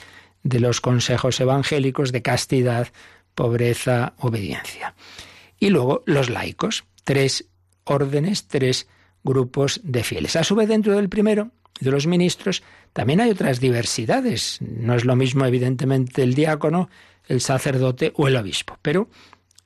[0.43, 2.89] de los consejos evangélicos de castidad,
[3.35, 4.95] pobreza, obediencia.
[5.59, 7.47] Y luego los laicos, tres
[7.85, 8.89] órdenes, tres
[9.25, 10.37] grupos de fieles.
[10.37, 12.63] A su vez, dentro del primero, de los ministros,
[12.93, 14.59] también hay otras diversidades.
[14.61, 16.89] No es lo mismo, evidentemente, el diácono,
[17.29, 18.79] el sacerdote o el obispo.
[18.83, 19.09] Pero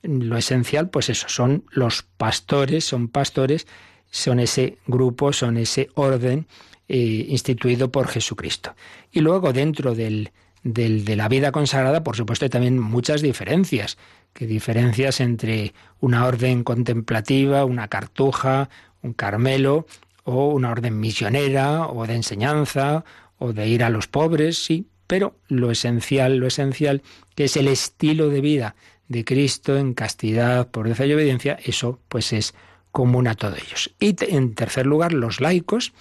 [0.03, 3.67] lo esencial, pues eso, son los pastores, son pastores,
[4.09, 6.47] son ese grupo, son ese orden
[6.87, 8.75] eh, instituido por Jesucristo.
[9.11, 10.31] Y luego dentro del,
[10.63, 13.97] de la vida consagrada, por supuesto, hay también muchas diferencias,
[14.33, 18.69] que diferencias entre una orden contemplativa, una cartuja,
[19.01, 19.85] un carmelo,
[20.31, 23.03] o una orden misionera, o de enseñanza,
[23.37, 27.01] o de ir a los pobres, sí, pero lo esencial, lo esencial,
[27.35, 28.75] que es el estilo de vida
[29.07, 32.53] de Cristo en castidad, pobreza y obediencia, eso pues es
[32.91, 33.93] común a todos ellos.
[33.99, 35.93] Y en tercer lugar, los laicos,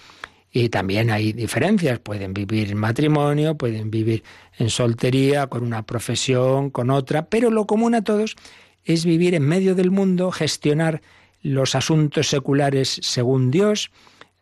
[0.53, 4.25] y también hay diferencias, pueden vivir en matrimonio, pueden vivir
[4.59, 8.37] en soltería, con una profesión, con otra, pero lo común a todos
[8.85, 11.03] es vivir en medio del mundo, gestionar
[11.43, 13.91] los asuntos seculares según Dios,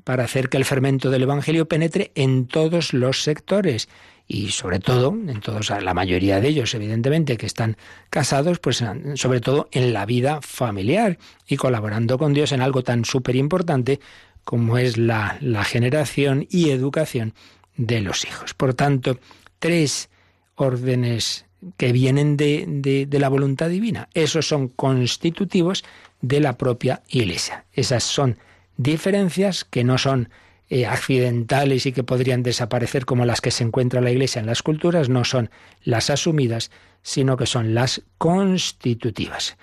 [0.09, 3.91] para hacer que el fermento del Evangelio penetre en todos los sectores
[4.27, 7.77] y sobre todo, en todos, la mayoría de ellos, evidentemente, que están
[8.09, 8.83] casados, pues
[9.17, 14.01] sobre todo en la vida familiar y colaborando con Dios en algo tan súper importante
[14.45, 17.35] como es la, la generación y educación
[17.77, 18.55] de los hijos.
[18.55, 19.21] Por tanto,
[19.59, 20.09] tres
[20.55, 21.45] órdenes
[21.77, 24.09] que vienen de, de, de, la voluntad divina.
[24.15, 25.85] Esos son constitutivos
[26.23, 27.67] de la propia Iglesia.
[27.75, 28.39] Esas son
[28.79, 30.31] diferencias que no son
[30.71, 34.63] eh, accidentales y que podrían desaparecer como las que se encuentra la Iglesia en las
[34.63, 35.51] culturas, no son
[35.83, 36.71] las asumidas,
[37.03, 39.59] sino que son las constitutivas.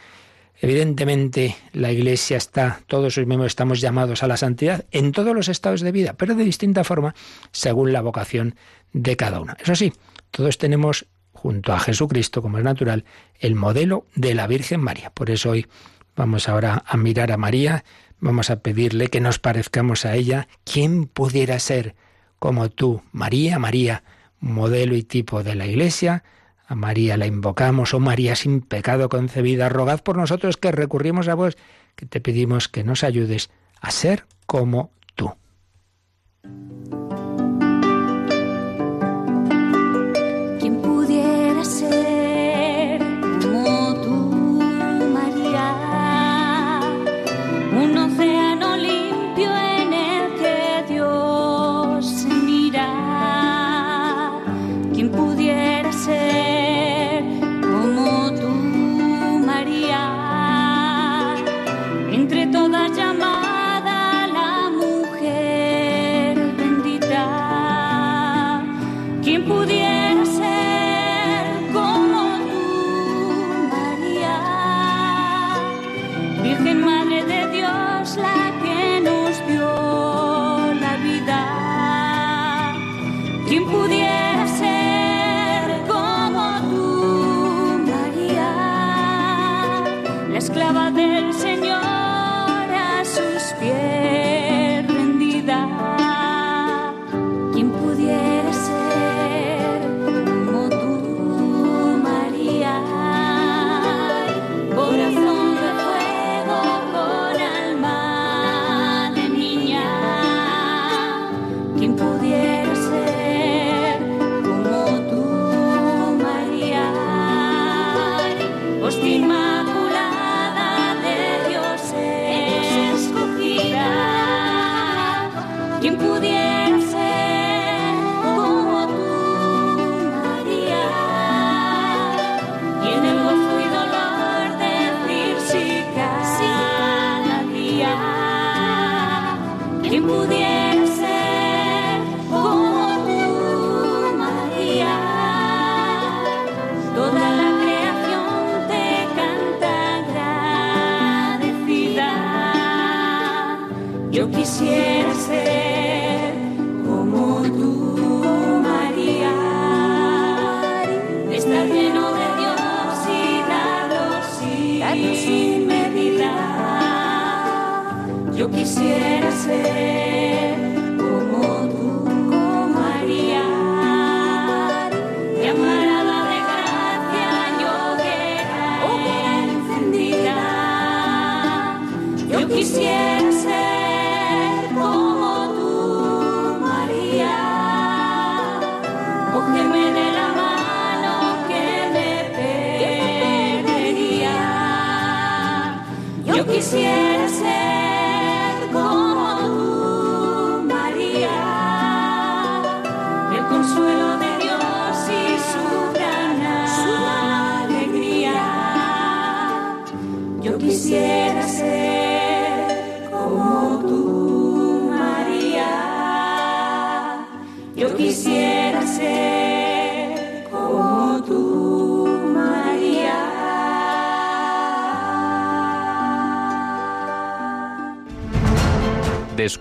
[0.60, 5.50] Evidentemente, la Iglesia está, todos sus miembros estamos llamados a la santidad en todos los
[5.50, 7.14] estados de vida, pero de distinta forma
[7.52, 8.56] según la vocación
[8.94, 9.54] de cada uno.
[9.60, 9.94] Eso sí,
[10.32, 13.06] todos tenemos, junto a Jesucristo, como es natural,
[13.40, 15.10] el modelo de la Virgen María.
[15.10, 15.68] Por eso hoy
[16.16, 17.84] vamos ahora a mirar a María
[18.26, 20.48] Vamos a pedirle que nos parezcamos a ella.
[20.64, 21.94] ¿Quién pudiera ser
[22.40, 24.04] como tú, María, María,
[24.40, 26.24] modelo y tipo de la Iglesia?
[26.66, 31.36] A María la invocamos, oh María sin pecado concebida, rogad por nosotros que recurrimos a
[31.36, 31.56] vos,
[31.96, 35.36] que te pedimos que nos ayudes a ser como tú.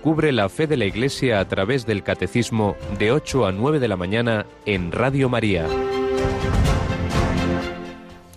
[0.05, 3.87] Descubre la fe de la Iglesia a través del Catecismo de 8 a 9 de
[3.87, 5.65] la mañana en Radio María.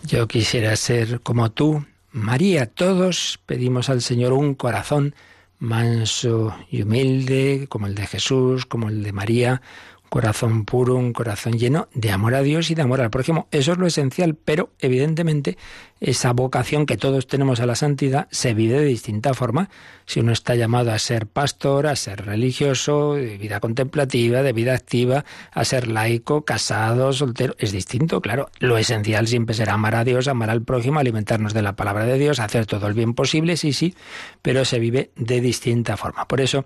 [0.03, 2.65] Yo quisiera ser como tú, María.
[2.65, 5.15] Todos pedimos al Señor un corazón
[5.59, 9.61] manso y humilde, como el de Jesús, como el de María,
[10.09, 13.49] corazón puro, un corazón lleno de amor a Dios y de amor al prójimo.
[13.51, 15.59] Eso es lo esencial, pero evidentemente
[16.01, 19.69] esa vocación que todos tenemos a la santidad se vive de distinta forma.
[20.07, 24.75] Si uno está llamado a ser pastor, a ser religioso, de vida contemplativa, de vida
[24.75, 28.51] activa, a ser laico, casado, soltero, es distinto, claro.
[28.61, 32.19] Lo esencial siempre será amar a Dios, amar al prójimo, alimentarnos de la palabra de
[32.19, 33.95] Dios, hacer todo el bien posible, sí, sí,
[34.41, 36.29] pero se vive de distinta forma.
[36.29, 36.65] Por eso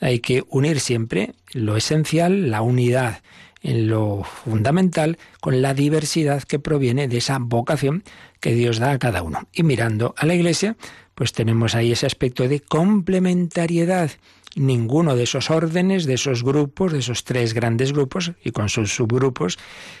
[0.00, 3.22] hay que unir siempre lo esencial, la unidad
[3.62, 8.02] en lo fundamental, con la diversidad que proviene de esa vocación
[8.40, 9.46] que Dios da a cada uno.
[9.52, 10.76] Y mirando a la Iglesia,
[11.14, 14.10] pues tenemos ahí ese aspecto de complementariedad.
[14.56, 18.94] Ninguno de esos órdenes, de esos grupos, de esos tres grandes grupos y con sus
[18.94, 19.58] subgrupos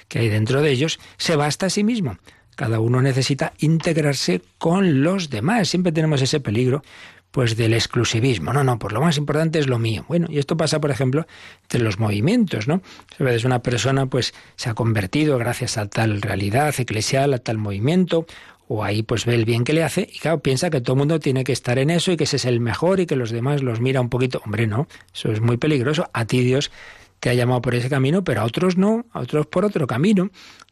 [0.08, 2.16] que hay dentro de ellos, se basta a sí mismo.
[2.56, 5.68] Cada uno necesita integrarse con los demás.
[5.68, 6.82] Siempre tenemos ese peligro
[7.30, 8.52] pues del exclusivismo.
[8.52, 10.04] No, no, pues lo más importante es lo mío.
[10.08, 11.26] Bueno, y esto pasa, por ejemplo,
[11.62, 12.82] entre los movimientos, ¿no?
[13.18, 17.58] A veces una persona pues se ha convertido gracias a tal realidad eclesial, a tal
[17.58, 18.26] movimiento,
[18.72, 20.98] o ahí pues ve el bien que le hace y claro, piensa que todo el
[20.98, 23.30] mundo tiene que estar en eso y que ese es el mejor y que los
[23.30, 24.40] demás los mira un poquito.
[24.44, 26.08] Hombre, no, eso es muy peligroso.
[26.12, 26.70] A ti Dios
[27.20, 30.30] te ha llamado por ese camino, pero a otros no, a otros por otro camino.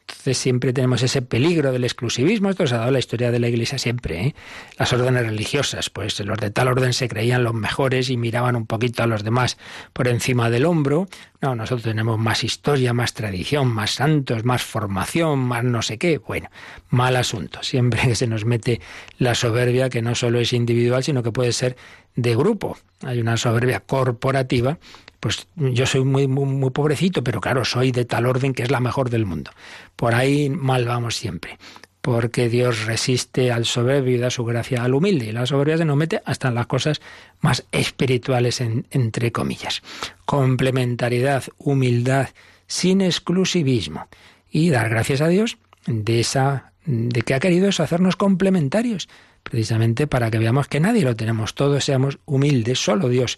[0.09, 2.49] Entonces siempre tenemos ese peligro del exclusivismo.
[2.49, 4.25] Esto se ha dado la historia de la Iglesia siempre.
[4.25, 4.35] ¿eh?
[4.77, 8.65] Las órdenes religiosas, pues los de tal orden se creían los mejores y miraban un
[8.65, 9.57] poquito a los demás
[9.93, 11.07] por encima del hombro.
[11.41, 16.17] No, nosotros tenemos más historia, más tradición, más santos, más formación, más no sé qué.
[16.17, 16.49] Bueno,
[16.89, 17.61] mal asunto.
[17.61, 18.81] Siempre que se nos mete
[19.19, 21.77] la soberbia, que no solo es individual, sino que puede ser
[22.15, 22.77] de grupo.
[23.03, 24.79] Hay una soberbia corporativa
[25.19, 28.79] pues yo soy muy, muy, pobrecito, pero claro, soy de tal orden que es la
[28.79, 29.51] mejor del mundo.
[29.95, 31.57] Por ahí mal vamos siempre,
[32.01, 35.85] porque Dios resiste al soberbio y da su gracia al humilde, y la soberbia se
[35.85, 37.01] nos mete hasta en las cosas
[37.41, 39.81] más espirituales, entre comillas.
[40.25, 42.29] Complementariedad, humildad,
[42.67, 44.07] sin exclusivismo,
[44.49, 49.09] y dar gracias a Dios de esa de que ha querido eso, hacernos complementarios,
[49.43, 53.37] precisamente para que veamos que nadie lo tenemos, todos seamos humildes, solo Dios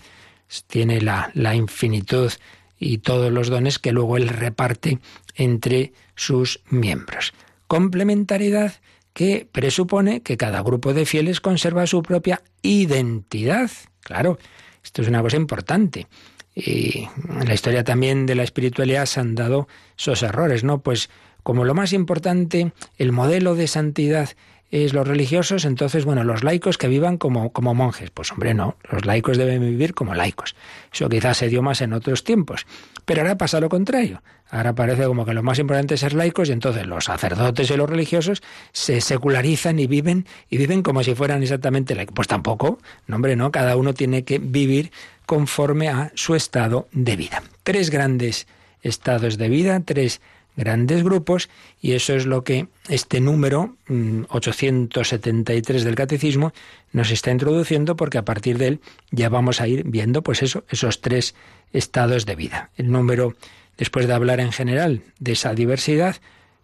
[0.67, 2.31] tiene la, la infinitud
[2.77, 4.99] y todos los dones que luego Él reparte
[5.35, 7.33] entre sus miembros.
[7.67, 8.73] Complementariedad
[9.13, 13.69] que presupone que cada grupo de fieles conserva su propia identidad.
[14.01, 14.39] Claro,
[14.83, 16.07] esto es una cosa importante.
[16.55, 20.81] Y en la historia también de la espiritualidad se han dado esos errores, ¿no?
[20.81, 21.09] Pues
[21.43, 24.29] como lo más importante, el modelo de santidad
[24.71, 28.09] es los religiosos, entonces, bueno, los laicos que vivan como, como monjes.
[28.09, 30.55] Pues hombre, no, los laicos deben vivir como laicos.
[30.93, 32.65] Eso quizás se dio más en otros tiempos.
[33.05, 34.23] Pero ahora pasa lo contrario.
[34.49, 37.75] Ahora parece como que lo más importante es ser laicos y entonces los sacerdotes y
[37.75, 38.41] los religiosos
[38.71, 42.15] se secularizan y viven y viven como si fueran exactamente laicos.
[42.15, 44.91] Pues tampoco, no hombre, no, cada uno tiene que vivir
[45.25, 47.43] conforme a su estado de vida.
[47.63, 48.47] Tres grandes
[48.81, 50.21] estados de vida, tres
[50.55, 51.49] grandes grupos
[51.81, 56.53] y eso es lo que este número 873 mm, del catecismo
[56.91, 58.79] nos está introduciendo porque a partir de él
[59.11, 61.35] ya vamos a ir viendo pues eso esos tres
[61.73, 63.35] estados de vida el número
[63.77, 66.17] después de hablar en general de esa diversidad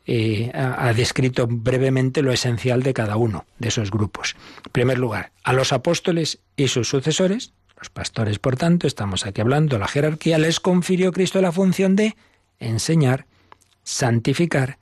[0.10, 4.38] eh, ha, descrito brevemente lo esencial de cada uno de esos grupos.
[4.66, 9.42] En primer lugar, a los apóstoles y sus sucesores, los pastores, por tanto, estamos aquí
[9.42, 12.16] hablando, la jerarquía, les confirió Cristo la función de
[12.60, 13.26] enseñar,
[13.88, 14.80] santificar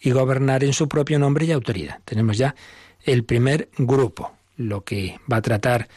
[0.00, 1.98] y gobernar en su propio nombre y autoridad.
[2.04, 2.54] Tenemos ya
[3.02, 5.88] el primer grupo, lo que va a tratar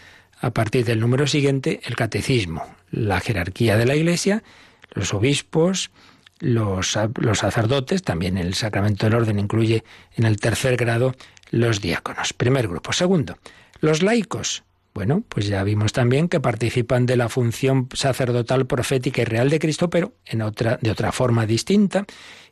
[0.42, 4.44] a partir del número siguiente el catecismo, la jerarquía de la Iglesia,
[4.92, 5.92] los obispos,
[6.40, 9.84] los, los, sacerdotes, también el sacramento del orden incluye
[10.16, 11.14] en el tercer grado
[11.52, 12.34] los diáconos.
[12.34, 12.92] Primer grupo.
[12.92, 13.38] Segundo,
[13.82, 14.64] los laicos.
[14.96, 19.60] Bueno, pues ya vimos también que participan de la función sacerdotal, profética y real de
[19.60, 22.08] Cristo, pero en otra, de otra forma distinta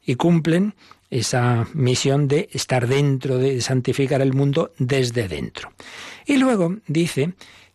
[0.06, 0.76] y cumplen
[1.10, 5.72] esa misión de estar dentro, de santificar el mundo desde dentro.
[6.26, 7.34] Y luego dice,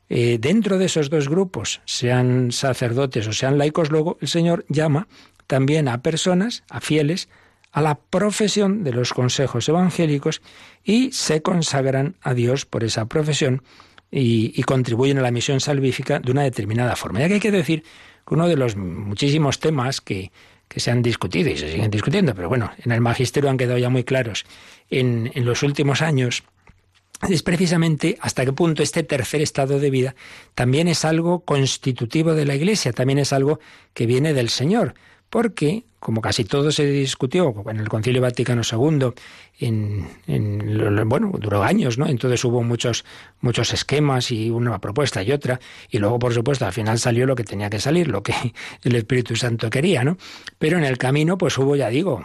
[0.09, 5.09] eh, dentro de esos dos grupos, sean sacerdotes o sean laicos, luego el Señor llama
[5.47, 7.29] también a personas, a fieles,
[7.73, 10.43] a la profesión de los consejos evangélicos
[10.85, 13.63] y se consagran a Dios por esa profesión
[14.11, 17.21] y, contribuyen a la misión salvífica de una determinada forma.
[17.21, 17.85] Ya que hay que decir
[18.27, 20.33] que uno de los muchísimos temas que,
[20.77, 23.89] se han discutido y se siguen discutiendo, pero bueno, en el magisterio han quedado ya
[23.89, 24.45] muy claros
[24.89, 26.45] en, en los últimos años,
[27.29, 30.15] es precisamente hasta qué punto este tercer estado de vida
[30.55, 33.61] también es algo constitutivo de la Iglesia, también es algo
[33.93, 34.95] que viene del Señor
[35.31, 39.13] porque, como casi todo se discutió en el Concilio Vaticano II,
[39.61, 42.07] en, bueno, duró años, ¿no?
[42.09, 43.05] Entonces hubo muchos,
[43.41, 47.37] muchos esquemas y una propuesta y otra, y luego, por supuesto, al final salió lo
[47.37, 48.35] que tenía que salir, lo que
[48.83, 50.19] el Espíritu Santo quería, ¿no?
[50.59, 52.25] Pero en el camino, pues hubo, ya digo,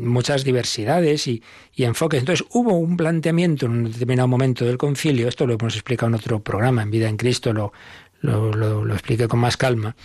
[0.00, 1.42] muchas diversidades y,
[1.76, 2.20] enfoques.
[2.20, 6.14] Entonces hubo un planteamiento en un determinado momento del concilio, esto lo hemos explicado en
[6.14, 7.72] otro programa, en Vida en Cristo, lo,
[8.20, 8.52] lo,
[8.84, 9.96] lo expliqué con más calma,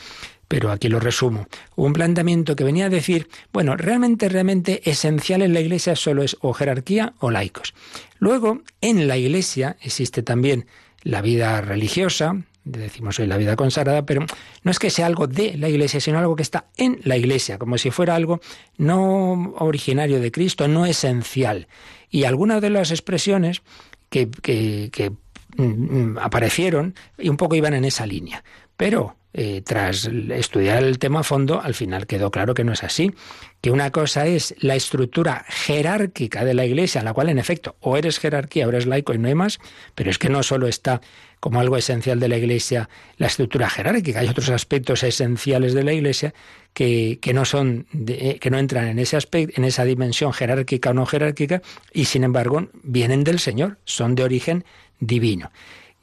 [0.47, 1.47] pero aquí lo resumo.
[1.75, 6.37] Un planteamiento que venía a decir, bueno, realmente, realmente esencial en la Iglesia solo es
[6.41, 7.73] o jerarquía o laicos.
[8.19, 10.67] Luego, en la Iglesia existe también
[11.01, 14.25] la vida religiosa, decimos hoy la vida consagrada, pero
[14.63, 17.57] no es que sea algo de la Iglesia, sino algo que está en la Iglesia,
[17.57, 18.41] como si fuera algo
[18.77, 21.67] no originario de Cristo, no esencial.
[22.09, 23.61] Y algunas de las expresiones
[24.09, 25.11] que, que,
[25.57, 28.43] mm, mm, aparecieron y un poco iban en esa línea.
[28.77, 32.85] Pero eh, tras estudiar el tema a fondo, al final quedó claro que no es
[32.85, 33.13] así,
[33.59, 37.75] que una cosa es la estructura jerárquica de la Iglesia, en la cual en efecto
[37.81, 39.59] o eres jerarquía o eres laico y no hay más,
[39.93, 41.01] pero es que no solo está
[41.41, 45.91] como algo esencial de la Iglesia la estructura jerárquica, hay otros aspectos esenciales de la
[45.91, 46.33] Iglesia
[46.73, 50.91] que, que no son eh, que no entran en ese aspecto, en esa dimensión jerárquica
[50.91, 51.61] o no jerárquica
[51.91, 54.63] y sin embargo vienen del Señor, son de origen
[55.01, 55.51] divino.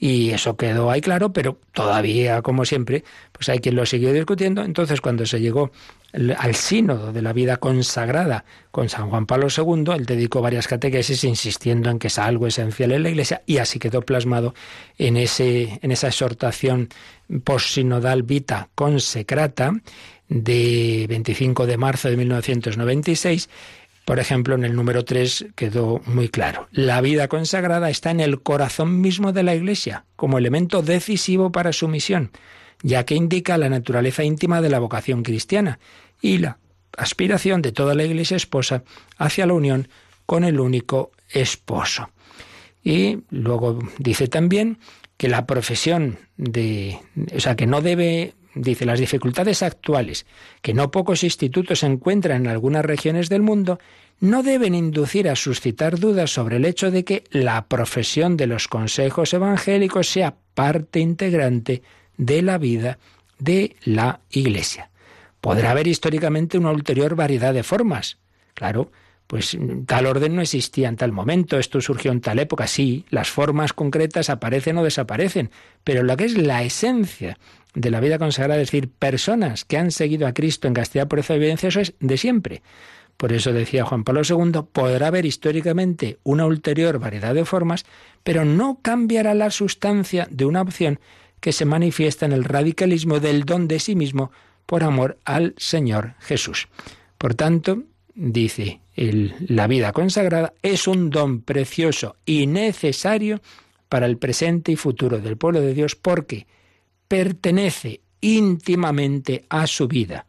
[0.05, 4.65] Y eso quedó ahí claro, pero todavía, como siempre, pues hay quien lo siguió discutiendo.
[4.65, 5.71] Entonces, cuando se llegó
[6.13, 11.23] al sínodo de la vida consagrada con San Juan Pablo II, él dedicó varias catequesis
[11.23, 14.55] insistiendo en que es algo esencial en la Iglesia y así quedó plasmado
[14.99, 16.89] en, ese, en esa exhortación
[17.45, 19.73] postsinodal Vita Consecrata
[20.29, 23.49] de 25 de marzo de 1996
[24.05, 26.69] por ejemplo, en el número 3 quedó muy claro.
[26.73, 31.73] La vida consagrada está en el corazón mismo de la Iglesia, como elemento decisivo para
[31.73, 32.31] su misión,
[32.83, 35.79] ya que indica la naturaleza íntima de la vocación cristiana
[36.21, 36.59] y la
[36.97, 38.83] aspiración de toda la Iglesia esposa
[39.19, 39.89] hacia la unión
[40.27, 42.11] con el único esposo.
[42.83, 44.79] Y luego dice también
[45.17, 46.99] que la profesión de,
[47.35, 50.27] o sea, que no debe dice, las dificultades actuales
[50.61, 53.79] que no pocos institutos encuentran en algunas regiones del mundo
[54.21, 58.69] no deben inducir a suscitar dudas sobre el hecho de que la profesión de los
[58.69, 61.83] consejos evangélicos sea parte integrante
[62.17, 62.99] de la vida
[63.39, 64.91] de la Iglesia.
[65.41, 68.19] Podrá haber históricamente una ulterior variedad de formas.
[68.55, 68.93] Claro,
[69.27, 73.31] pues tal orden no existía en tal momento, esto surgió en tal época, sí, las
[73.31, 75.51] formas concretas aparecen o desaparecen,
[75.85, 77.39] pero lo que es la esencia
[77.75, 81.19] de la vida consagrada, es decir, personas que han seguido a Cristo en castidad por
[81.19, 82.63] esa evidencia, eso es de siempre.
[83.17, 87.85] Por eso decía Juan Pablo II, podrá haber históricamente una ulterior variedad de formas,
[88.25, 90.99] pero no cambiará la sustancia de una opción
[91.41, 94.31] que se manifiesta en el radicalismo del don de sí mismo
[94.67, 96.69] por amor al Señor Jesús.
[97.19, 97.83] Por tanto,
[98.15, 103.41] dice, la vida consagrada es un don precioso y necesario
[103.89, 106.47] para el presente y futuro del pueblo de Dios porque
[107.13, 110.25] pertenece íntimamente a su vida,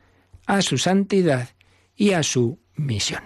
[0.45, 1.47] a su santidad
[1.95, 3.23] y a su misión.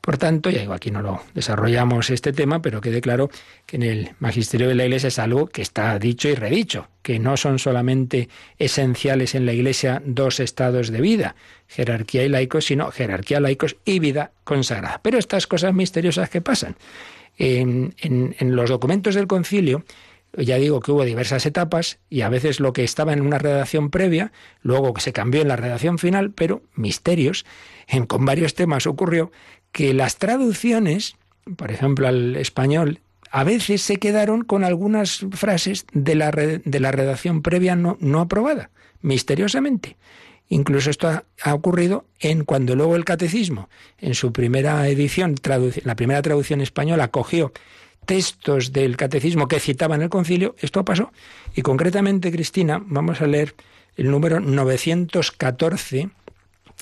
[0.00, 3.28] Por tanto, ya digo, aquí no lo desarrollamos este tema, pero quede claro
[3.66, 7.18] que en el magisterio de la Iglesia es algo que está dicho y redicho, que
[7.18, 11.36] no son solamente esenciales en la Iglesia dos estados de vida,
[11.66, 15.02] jerarquía y laicos, sino jerarquía, laicos y vida consagrada.
[15.02, 16.74] Pero estas cosas misteriosas que pasan
[17.36, 19.84] en, en los documentos del concilio,
[20.36, 23.90] ya digo que hubo diversas etapas y a veces lo que estaba en una redacción
[23.90, 27.44] previa, luego que se cambió en la redacción final, pero misterios.
[27.86, 29.32] En, con varios temas ocurrió
[29.72, 31.16] que las traducciones,
[31.56, 33.00] por ejemplo al español,
[33.30, 38.20] a veces se quedaron con algunas frases de la, de la redacción previa no, no
[38.20, 38.70] aprobada,
[39.00, 39.96] misteriosamente.
[40.48, 43.68] Incluso esto ha, ocurrido en cuando luego el catecismo,
[43.98, 45.34] en su primera edición,
[45.84, 47.52] la primera traducción española, cogió
[48.08, 51.12] textos del catecismo que citaban el concilio, esto pasó.
[51.54, 53.54] Y concretamente, Cristina, vamos a leer
[53.96, 56.08] el número 914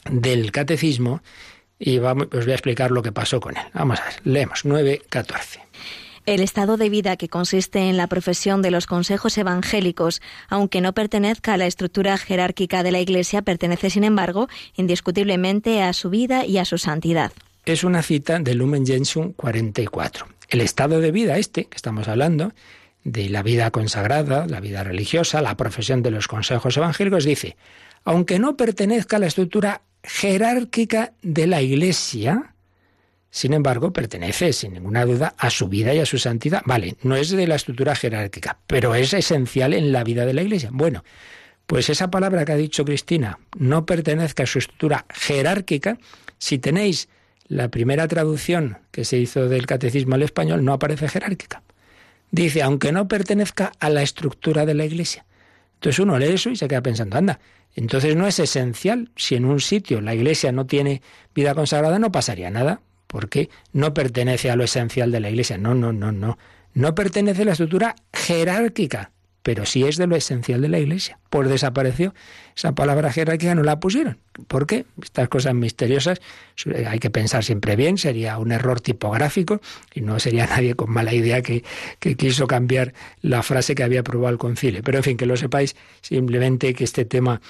[0.09, 1.23] del catecismo
[1.81, 3.65] y vamos, os voy a explicar lo que pasó con él.
[3.75, 5.63] Vamos a ver, leemos 914.
[6.27, 10.93] El estado de vida que consiste en la profesión de los consejos evangélicos, aunque no
[10.93, 16.47] pertenezca a la estructura jerárquica de la Iglesia, pertenece, sin embargo, indiscutiblemente a su vida
[16.47, 17.33] y a su santidad.
[17.73, 20.27] Es una cita del Lumen Gentium 44.
[20.49, 22.53] El estado de vida este que estamos hablando,
[23.03, 27.57] de la vida consagrada, la vida religiosa, la profesión de los consejos evangélicos, dice,
[28.05, 32.55] aunque no pertenezca a la estructura jerárquica de la Iglesia,
[33.31, 36.63] sin embargo, pertenece, sin ninguna duda, a su vida y a su santidad.
[36.65, 40.43] Vale, no es de la estructura jerárquica, pero es esencial en la vida de la
[40.43, 40.71] Iglesia.
[40.73, 41.05] Bueno,
[41.67, 45.99] pues esa palabra que ha dicho Cristina, no pertenezca a su estructura jerárquica,
[46.39, 47.09] si tenéis
[47.49, 51.63] la primera traducción que se hizo del catecismo al español, no aparece jerárquica.
[52.31, 55.25] Dice, aunque no pertenezca a la estructura de la Iglesia.
[55.75, 57.39] Entonces uno lee eso y se queda pensando, anda,
[57.75, 59.11] entonces no es esencial.
[59.17, 61.03] Si en un sitio la Iglesia no tiene
[61.35, 65.59] vida consagrada, no pasaría nada, porque no pertenece a lo esencial de la Iglesia.
[65.59, 66.39] No, no, no, no.
[66.75, 69.13] No pertenece a la estructura jerárquica
[69.47, 71.21] pero sí es de lo esencial de la Iglesia.
[71.31, 72.13] Pues desapareció
[72.57, 74.19] esa palabra jerárquica, no la pusieron.
[74.49, 74.87] ¿Por qué?
[75.01, 76.21] Estas cosas misteriosas
[76.85, 79.61] hay que pensar siempre bien, sería un error tipográfico
[79.95, 81.63] y no sería nadie con mala idea que,
[82.01, 82.93] que quiso cambiar
[83.23, 84.83] la frase que había aprobado el concilio.
[84.83, 87.41] Pero en fin, que lo sepáis, simplemente que este tema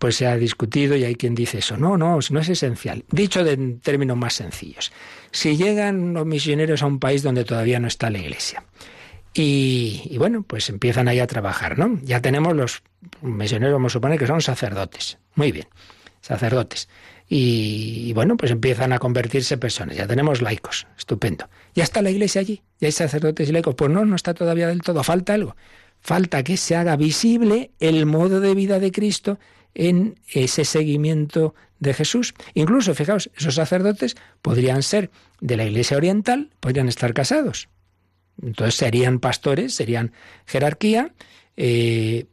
[0.00, 1.76] pues se ha discutido y hay quien dice eso.
[1.76, 3.04] No, no, no es esencial.
[3.12, 4.90] Dicho en términos más sencillos,
[5.30, 8.64] si llegan los misioneros a un país donde todavía no está la Iglesia,
[9.34, 11.98] y, bueno, pues empiezan ahí a trabajar, ¿no?
[12.04, 12.82] Ya tenemos los
[13.20, 15.18] misioneros, vamos a suponer que son sacerdotes.
[15.34, 15.66] Muy bien,
[16.20, 16.88] sacerdotes.
[17.28, 19.96] Y, bueno, pues empiezan a convertirse personas.
[19.96, 21.48] Ya tenemos laicos, estupendo.
[21.74, 23.74] Ya está la iglesia allí, ya hay sacerdotes y laicos.
[23.74, 25.56] Pues no, no está todavía del todo, falta algo.
[26.00, 29.40] Falta que se haga visible el modo de vida de Cristo
[29.74, 32.34] en ese seguimiento de Jesús.
[32.52, 35.10] Incluso, fijaos, esos sacerdotes podrían ser
[35.40, 37.68] de la iglesia oriental, podrían estar casados.
[38.42, 40.12] Entonces serían pastores, serían
[40.46, 41.12] jerarquía.
[41.56, 42.26] Eh,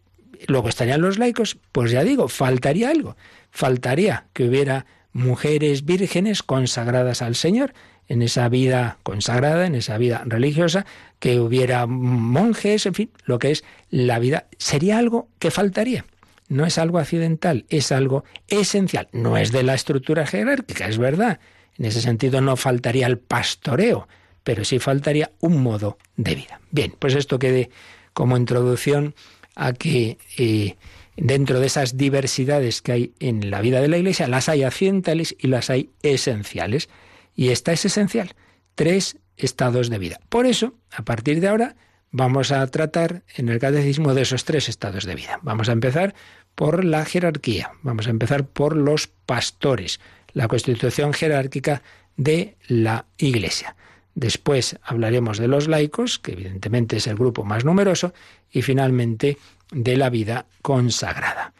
[0.48, 1.58] luego estarían los laicos.
[1.72, 3.16] Pues ya digo, faltaría algo.
[3.52, 7.74] Faltaría que hubiera mujeres vírgenes consagradas al Señor
[8.08, 10.86] en esa vida consagrada, en esa vida religiosa,
[11.20, 14.48] que hubiera monjes, en fin, lo que es la vida.
[14.58, 16.06] Sería algo que faltaría.
[16.50, 19.08] No es algo accidental, es algo esencial.
[19.14, 21.40] No es de la estructura jerárquica, es verdad.
[21.78, 24.10] En ese sentido no faltaría el pastoreo,
[24.44, 26.62] pero sí faltaría un modo de vida.
[26.72, 27.70] Bien, pues esto quede
[28.14, 29.16] como introducción
[29.56, 30.76] a que eh,
[31.18, 35.36] dentro de esas diversidades que hay en la vida de la Iglesia, las hay accidentales
[35.40, 36.90] y las hay esenciales.
[37.36, 38.36] Y esta es esencial,
[38.76, 40.20] tres estados de vida.
[40.30, 41.76] Por eso, a partir de ahora,
[42.12, 45.40] vamos a tratar en el catecismo de esos tres estados de vida.
[45.42, 46.14] Vamos a empezar
[46.56, 50.00] por la jerarquía, vamos a empezar por los pastores,
[50.34, 51.82] la constitución jerárquica
[52.18, 53.76] de la Iglesia.
[54.16, 58.14] Después hablaremos de los laicos, que evidentemente es el grupo más numeroso,
[58.52, 59.38] y finalmente
[59.72, 61.54] de la vida consagrada.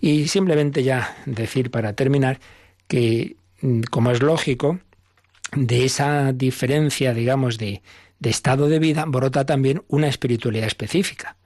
[0.00, 2.40] Y simplemente ya decir para terminar
[2.86, 4.78] que, mm, como es lógico,
[5.54, 7.82] de esa diferencia, digamos, de,
[8.22, 11.36] estado de vida brota también una espiritualidad específica.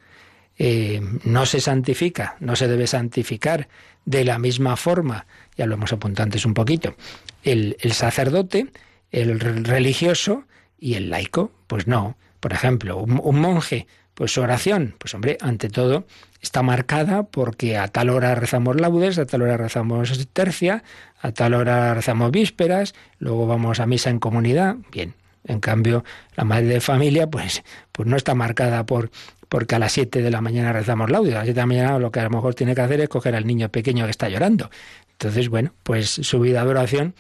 [0.59, 3.69] Eh, no se santifica, no se debe santificar
[4.05, 6.95] de la misma forma, ya lo hemos apuntado antes un poquito,
[7.43, 8.69] el sacerdote,
[9.13, 10.45] el religioso,
[10.83, 11.53] ¿Y el laico?
[11.69, 12.17] Pues no.
[12.41, 16.07] Por ejemplo, un, monje, pues su oración, pues hombre, ante todo
[16.41, 20.83] está marcada porque a tal hora rezamos laudes, a tal hora rezamos tercia,
[21.21, 24.75] a tal hora rezamos vísperas, luego vamos a misa en comunidad.
[24.91, 25.15] Bien,
[25.45, 26.05] en cambio,
[26.35, 27.63] la madre de familia, pues,
[27.93, 29.13] pues no está marcada por
[29.49, 31.35] porque a las 7 de la mañana rezamos laudes.
[31.35, 33.09] A las 7 de la mañana lo que a lo mejor tiene que hacer es
[33.11, 34.71] coger al niño pequeño que está llorando.
[35.23, 37.15] Entonces, bueno, pues su vida de oración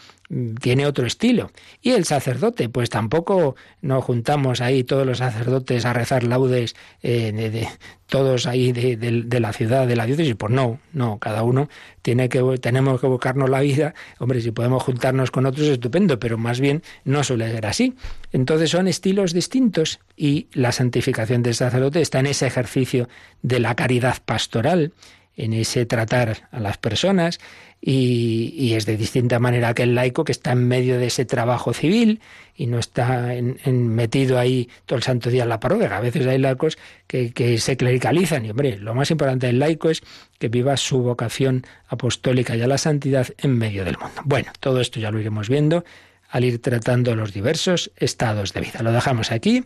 [0.60, 1.52] tiene otro estilo.
[1.82, 6.74] Y el sacerdote, pues tampoco nos juntamos ahí todos los sacerdotes a rezar laudes
[7.04, 7.68] eh, de,
[8.06, 10.34] todos ahí de, la ciudad, de la diócesis.
[10.34, 11.68] Pues no, no, cada uno
[12.02, 13.94] tiene que, tenemos que buscarnos la vida.
[14.18, 17.94] Hombre, si podemos juntarnos con otros, estupendo, pero más bien no suele ser así.
[18.32, 23.08] Entonces son estilos distintos y la santificación del sacerdote está en ese ejercicio
[23.42, 24.92] de la caridad pastoral,
[25.36, 27.38] en ese tratar a las personas,
[27.84, 31.72] y, es de distinta manera que el laico que está en medio de ese trabajo
[31.72, 32.20] civil
[32.54, 35.96] y no está en, metido ahí todo el santo día en la parroquia.
[35.96, 36.78] A veces hay laicos
[37.08, 40.02] que, que, se clericalizan y, hombre, lo más importante del laico es
[40.38, 44.22] que viva su vocación apostólica y a la santidad en medio del mundo.
[44.24, 45.84] Bueno, todo esto ya lo iremos viendo
[46.28, 48.82] al ir tratando los diversos estados de vida.
[48.82, 49.64] Lo dejamos aquí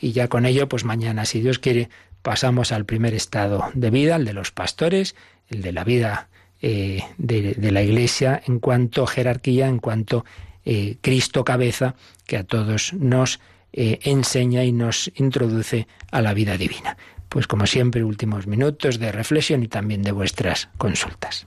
[0.00, 1.88] y ya con ello, pues mañana, si Dios quiere,
[2.26, 5.14] pasamos al primer estado de vida, el de los pastores,
[5.48, 6.28] el de la vida
[6.60, 10.24] eh, de, la Iglesia en cuanto jerarquía, en cuanto
[10.64, 11.94] eh, Cristo cabeza,
[12.26, 13.38] que a todos nos
[13.72, 16.96] eh, enseña y nos introduce a la vida divina.
[17.28, 21.46] Pues como siempre, últimos minutos de reflexión y también de vuestras consultas.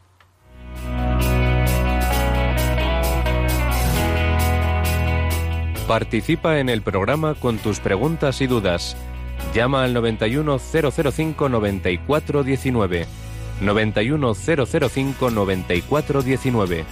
[5.90, 8.96] Participa en el programa con tus preguntas y dudas.
[9.54, 13.08] Llama al 91005 9419.
[13.62, 16.86] 91005 9419.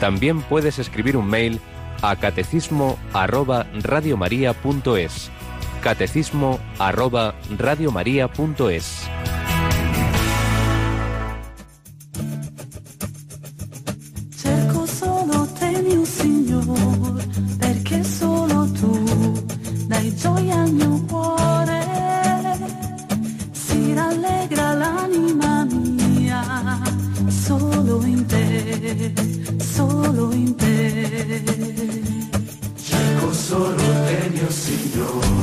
[0.00, 1.60] También puedes escribir un mail
[2.02, 5.30] a catecismo arroba radiomaria.es.
[5.82, 9.08] Catecismo arroba radiomaria.es.
[20.18, 21.17] Gioia al mio cuore.
[23.98, 26.80] Si rallegra l'anima mia,
[27.26, 29.12] solo in te,
[29.58, 31.92] solo in te.
[32.80, 35.37] Cerco solo te, mio Signore,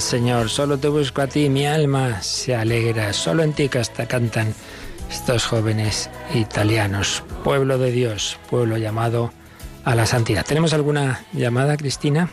[0.00, 4.06] Señor, solo te busco a ti, mi alma se alegra, solo en ti que hasta
[4.06, 4.54] cantan
[5.10, 9.30] estos jóvenes italianos, pueblo de Dios, pueblo llamado
[9.84, 10.44] a la santidad.
[10.44, 12.30] ¿Tenemos alguna llamada, Cristina?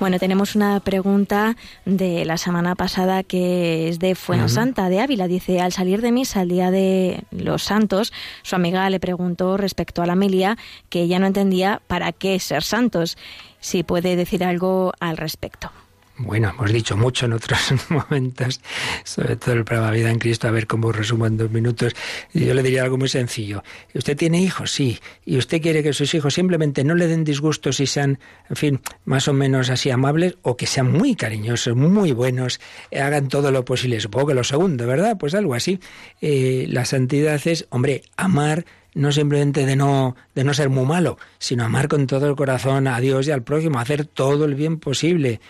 [0.00, 1.54] Bueno, tenemos una pregunta
[1.84, 5.28] de la semana pasada que es de Fuensanta de Ávila.
[5.28, 10.02] Dice, al salir de misa el día de los santos, su amiga le preguntó respecto
[10.02, 10.56] a la Amelia
[10.88, 13.16] que ella no entendía para qué ser santos.
[13.60, 15.70] Si puede decir algo al respecto.
[16.18, 17.58] Bueno, hemos dicho mucho en otros
[17.88, 18.60] momentos,
[19.02, 21.94] sobre todo el programa Vida en Cristo, a ver cómo resumo en dos minutos.
[22.34, 23.62] Yo le diría algo muy sencillo.
[23.94, 24.70] ¿Usted tiene hijos?
[24.70, 25.00] Sí.
[25.24, 28.18] ¿Y usted quiere que sus hijos simplemente no le den disgustos y sean,
[28.50, 32.60] en fin, más o menos así amables o que sean muy cariñosos, muy buenos,
[32.90, 33.98] eh, hagan todo lo posible?
[33.98, 35.16] Supongo que lo segundo, ¿verdad?
[35.18, 35.80] Pues algo así.
[36.20, 41.18] Eh, la santidad es, hombre, amar no simplemente de no, de no ser muy malo,
[41.38, 44.78] sino amar con todo el corazón a Dios y al prójimo, hacer todo el bien
[44.78, 45.40] posible.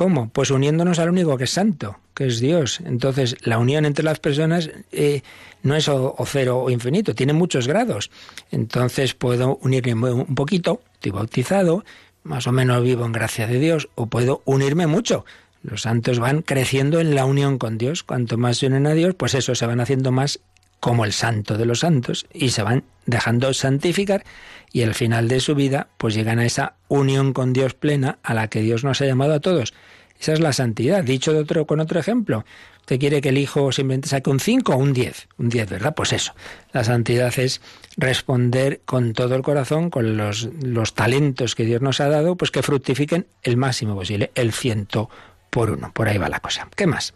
[0.00, 0.30] ¿Cómo?
[0.30, 2.80] Pues uniéndonos al único que es santo, que es Dios.
[2.86, 5.20] Entonces, la unión entre las personas eh,
[5.62, 8.10] no es o, o cero o infinito, tiene muchos grados.
[8.50, 11.84] Entonces, puedo unirme un poquito, estoy bautizado,
[12.22, 15.26] más o menos vivo en gracia de Dios, o puedo unirme mucho.
[15.62, 18.02] Los santos van creciendo en la unión con Dios.
[18.02, 20.40] Cuanto más se unen a Dios, pues eso, se van haciendo más
[20.80, 24.24] como el santo de los santos y se van dejando santificar
[24.72, 28.34] y al final de su vida pues llegan a esa unión con Dios plena a
[28.34, 29.74] la que Dios nos ha llamado a todos.
[30.20, 31.02] Esa es la santidad.
[31.02, 32.44] Dicho de otro, con otro ejemplo,
[32.80, 35.28] ¿usted quiere que el hijo simplemente saque un 5 o un 10?
[35.38, 35.94] Un 10, ¿verdad?
[35.94, 36.34] Pues eso.
[36.72, 37.62] La santidad es
[37.96, 42.50] responder con todo el corazón, con los, los talentos que Dios nos ha dado, pues
[42.50, 45.08] que fructifiquen el máximo posible, el ciento
[45.48, 45.90] por uno.
[45.94, 46.68] Por ahí va la cosa.
[46.76, 47.14] ¿Qué más?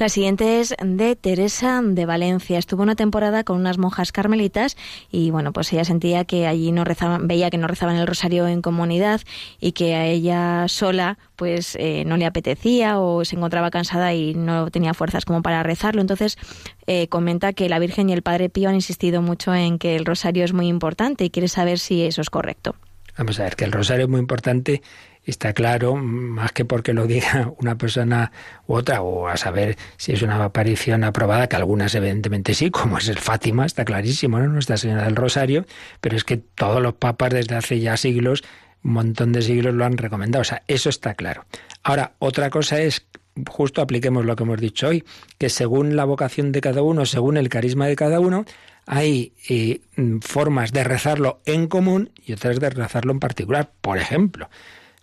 [0.00, 2.58] La siguiente es de Teresa de Valencia.
[2.58, 4.78] Estuvo una temporada con unas monjas carmelitas
[5.12, 8.48] y bueno, pues ella sentía que allí no rezaban, veía que no rezaban el rosario
[8.48, 9.20] en comunidad
[9.60, 14.32] y que a ella sola pues eh, no le apetecía o se encontraba cansada y
[14.32, 16.00] no tenía fuerzas como para rezarlo.
[16.00, 16.38] Entonces
[16.86, 20.06] eh, comenta que la Virgen y el Padre Pío han insistido mucho en que el
[20.06, 22.74] rosario es muy importante y quiere saber si eso es correcto.
[23.18, 24.80] Vamos a ver que el rosario es muy importante
[25.24, 28.32] está claro, más que porque lo diga una persona
[28.66, 32.98] u otra, o a saber si es una aparición aprobada, que algunas evidentemente sí, como
[32.98, 34.48] es el Fátima, está clarísimo, ¿no?
[34.48, 35.66] Nuestra Señora del Rosario,
[36.00, 38.42] pero es que todos los papas desde hace ya siglos,
[38.82, 41.44] un montón de siglos lo han recomendado, o sea, eso está claro.
[41.82, 43.06] Ahora, otra cosa es
[43.48, 45.04] justo apliquemos lo que hemos dicho hoy,
[45.38, 48.44] que según la vocación de cada uno, según el carisma de cada uno,
[48.86, 53.70] hay eh, mm, formas de rezarlo en común y otras de rezarlo en particular.
[53.80, 54.48] Por ejemplo,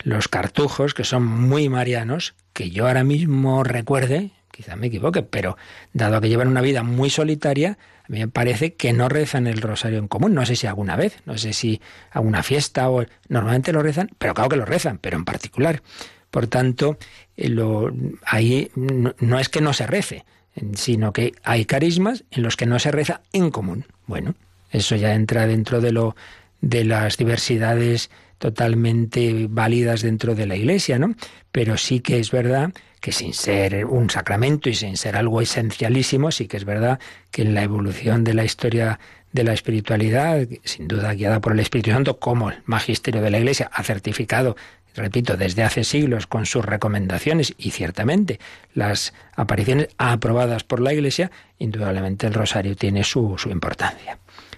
[0.04, 5.58] los cartujos, que son muy marianos, que yo ahora mismo recuerde, quizá me equivoque, pero
[5.94, 9.62] dado que llevan una vida muy solitaria, a mí me parece que no rezan el
[9.62, 10.34] rosario en común.
[10.34, 11.82] No sé si alguna vez, no sé si
[12.12, 15.82] alguna fiesta o normalmente lo rezan, pero claro que lo rezan, pero en particular.
[16.32, 16.98] Por tanto,
[17.36, 17.94] eh, lo,
[18.26, 20.26] ahí no, no es que no se rece,
[20.74, 23.86] sino que hay carismas en los que no se reza en común.
[24.06, 24.36] Bueno,
[24.72, 26.16] eso ya entra dentro de lo
[26.62, 31.16] de las diversidades totalmente válidas dentro de la Iglesia, ¿no?
[31.52, 32.72] Pero sí que es verdad
[33.02, 37.00] que sin ser un sacramento y sin ser algo esencialísimo, sí que es verdad
[37.32, 39.00] que en la evolución de la historia
[39.32, 43.40] de la espiritualidad, sin duda guiada por el Espíritu Santo, como el magisterio de la
[43.40, 44.56] Iglesia ha certificado
[44.98, 48.40] repito, desde hace siglos con sus recomendaciones y ciertamente
[48.74, 54.18] las apariciones aprobadas por la Iglesia, indudablemente el rosario tiene su, su importancia.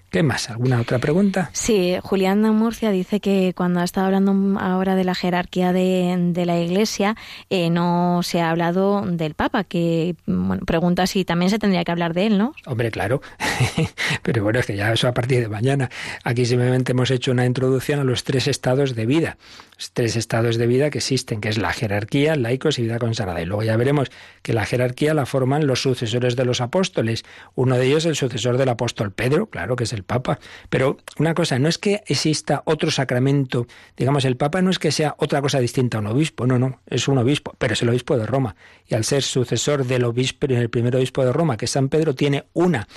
[0.10, 0.50] ¿Qué más?
[0.50, 1.52] ¿Alguna otra pregunta?
[1.54, 6.16] Sí, Julián de Murcia dice que cuando ha estado hablando ahora de la jerarquía de,
[6.34, 7.16] de la Iglesia,
[7.52, 11.92] eh, no se ha hablado del Papa, que bueno, pregunta si también se tendría que
[11.92, 12.54] hablar de él, ¿no?
[12.66, 13.22] Hombre, claro.
[14.24, 15.92] Pero bueno, es que ya eso a partir de mañana.
[16.24, 19.38] Aquí simplemente hemos hecho una introducción a los tres estados de vida.
[19.78, 23.42] Los tres estados de vida que existen, que es la jerarquía, laicos y vida consagrada.
[23.42, 27.24] Y luego ya veremos que la jerarquía la forman los sucesores de los apóstoles.
[27.56, 30.40] Uno de ellos el sucesor del apóstol Pedro, claro que es el Papa.
[30.70, 34.92] Pero una cosa, no es que exista otro sacramento, digamos, el Papa no es que
[34.92, 37.90] sea otra cosa distinta a un obispo, no, no, es un obispo, pero es el
[37.90, 38.56] obispo de Roma.
[38.88, 42.16] Y al ser sucesor del obispo, el primer obispo de Roma, que es San Pedro,
[42.16, 42.88] tiene una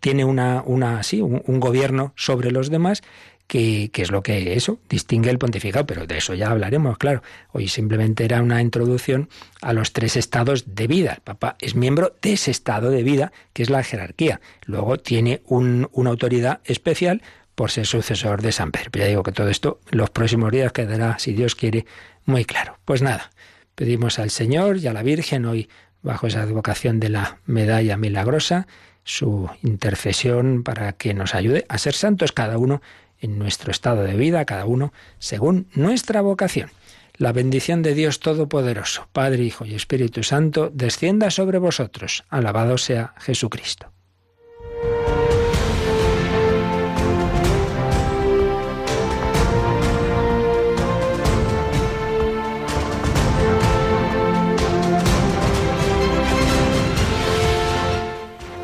[0.00, 3.02] tiene una, una sí, un, gobierno sobre los demás
[3.46, 7.22] que, es lo que eso distingue el pontificado, pero de eso ya hablaremos, claro.
[7.52, 9.28] Hoy simplemente era una introducción
[9.62, 11.14] a los tres estados de vida.
[11.14, 14.40] El Papa es miembro de ese estado de vida, que es la jerarquía.
[14.64, 17.22] Luego tiene un, una autoridad especial
[17.54, 18.90] por ser sucesor de San Pedro.
[18.90, 21.86] Pero ya digo que todo esto los próximos días quedará, si Dios quiere,
[22.24, 22.78] muy claro.
[22.84, 23.30] Pues nada,
[23.74, 25.68] pedimos al Señor y a la Virgen hoy
[26.02, 28.66] bajo esa advocación de la medalla milagrosa,
[29.04, 32.82] su intercesión para que nos ayude a ser santos cada uno
[33.20, 36.70] en nuestro estado de vida, cada uno según nuestra vocación.
[37.18, 42.24] La bendición de Dios Todopoderoso, Padre, Hijo y Espíritu Santo, descienda sobre vosotros.
[42.28, 43.90] Alabado sea Jesucristo.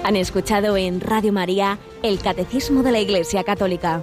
[0.04, 4.02] Han escuchado en Radio María el Catecismo de la Iglesia Católica,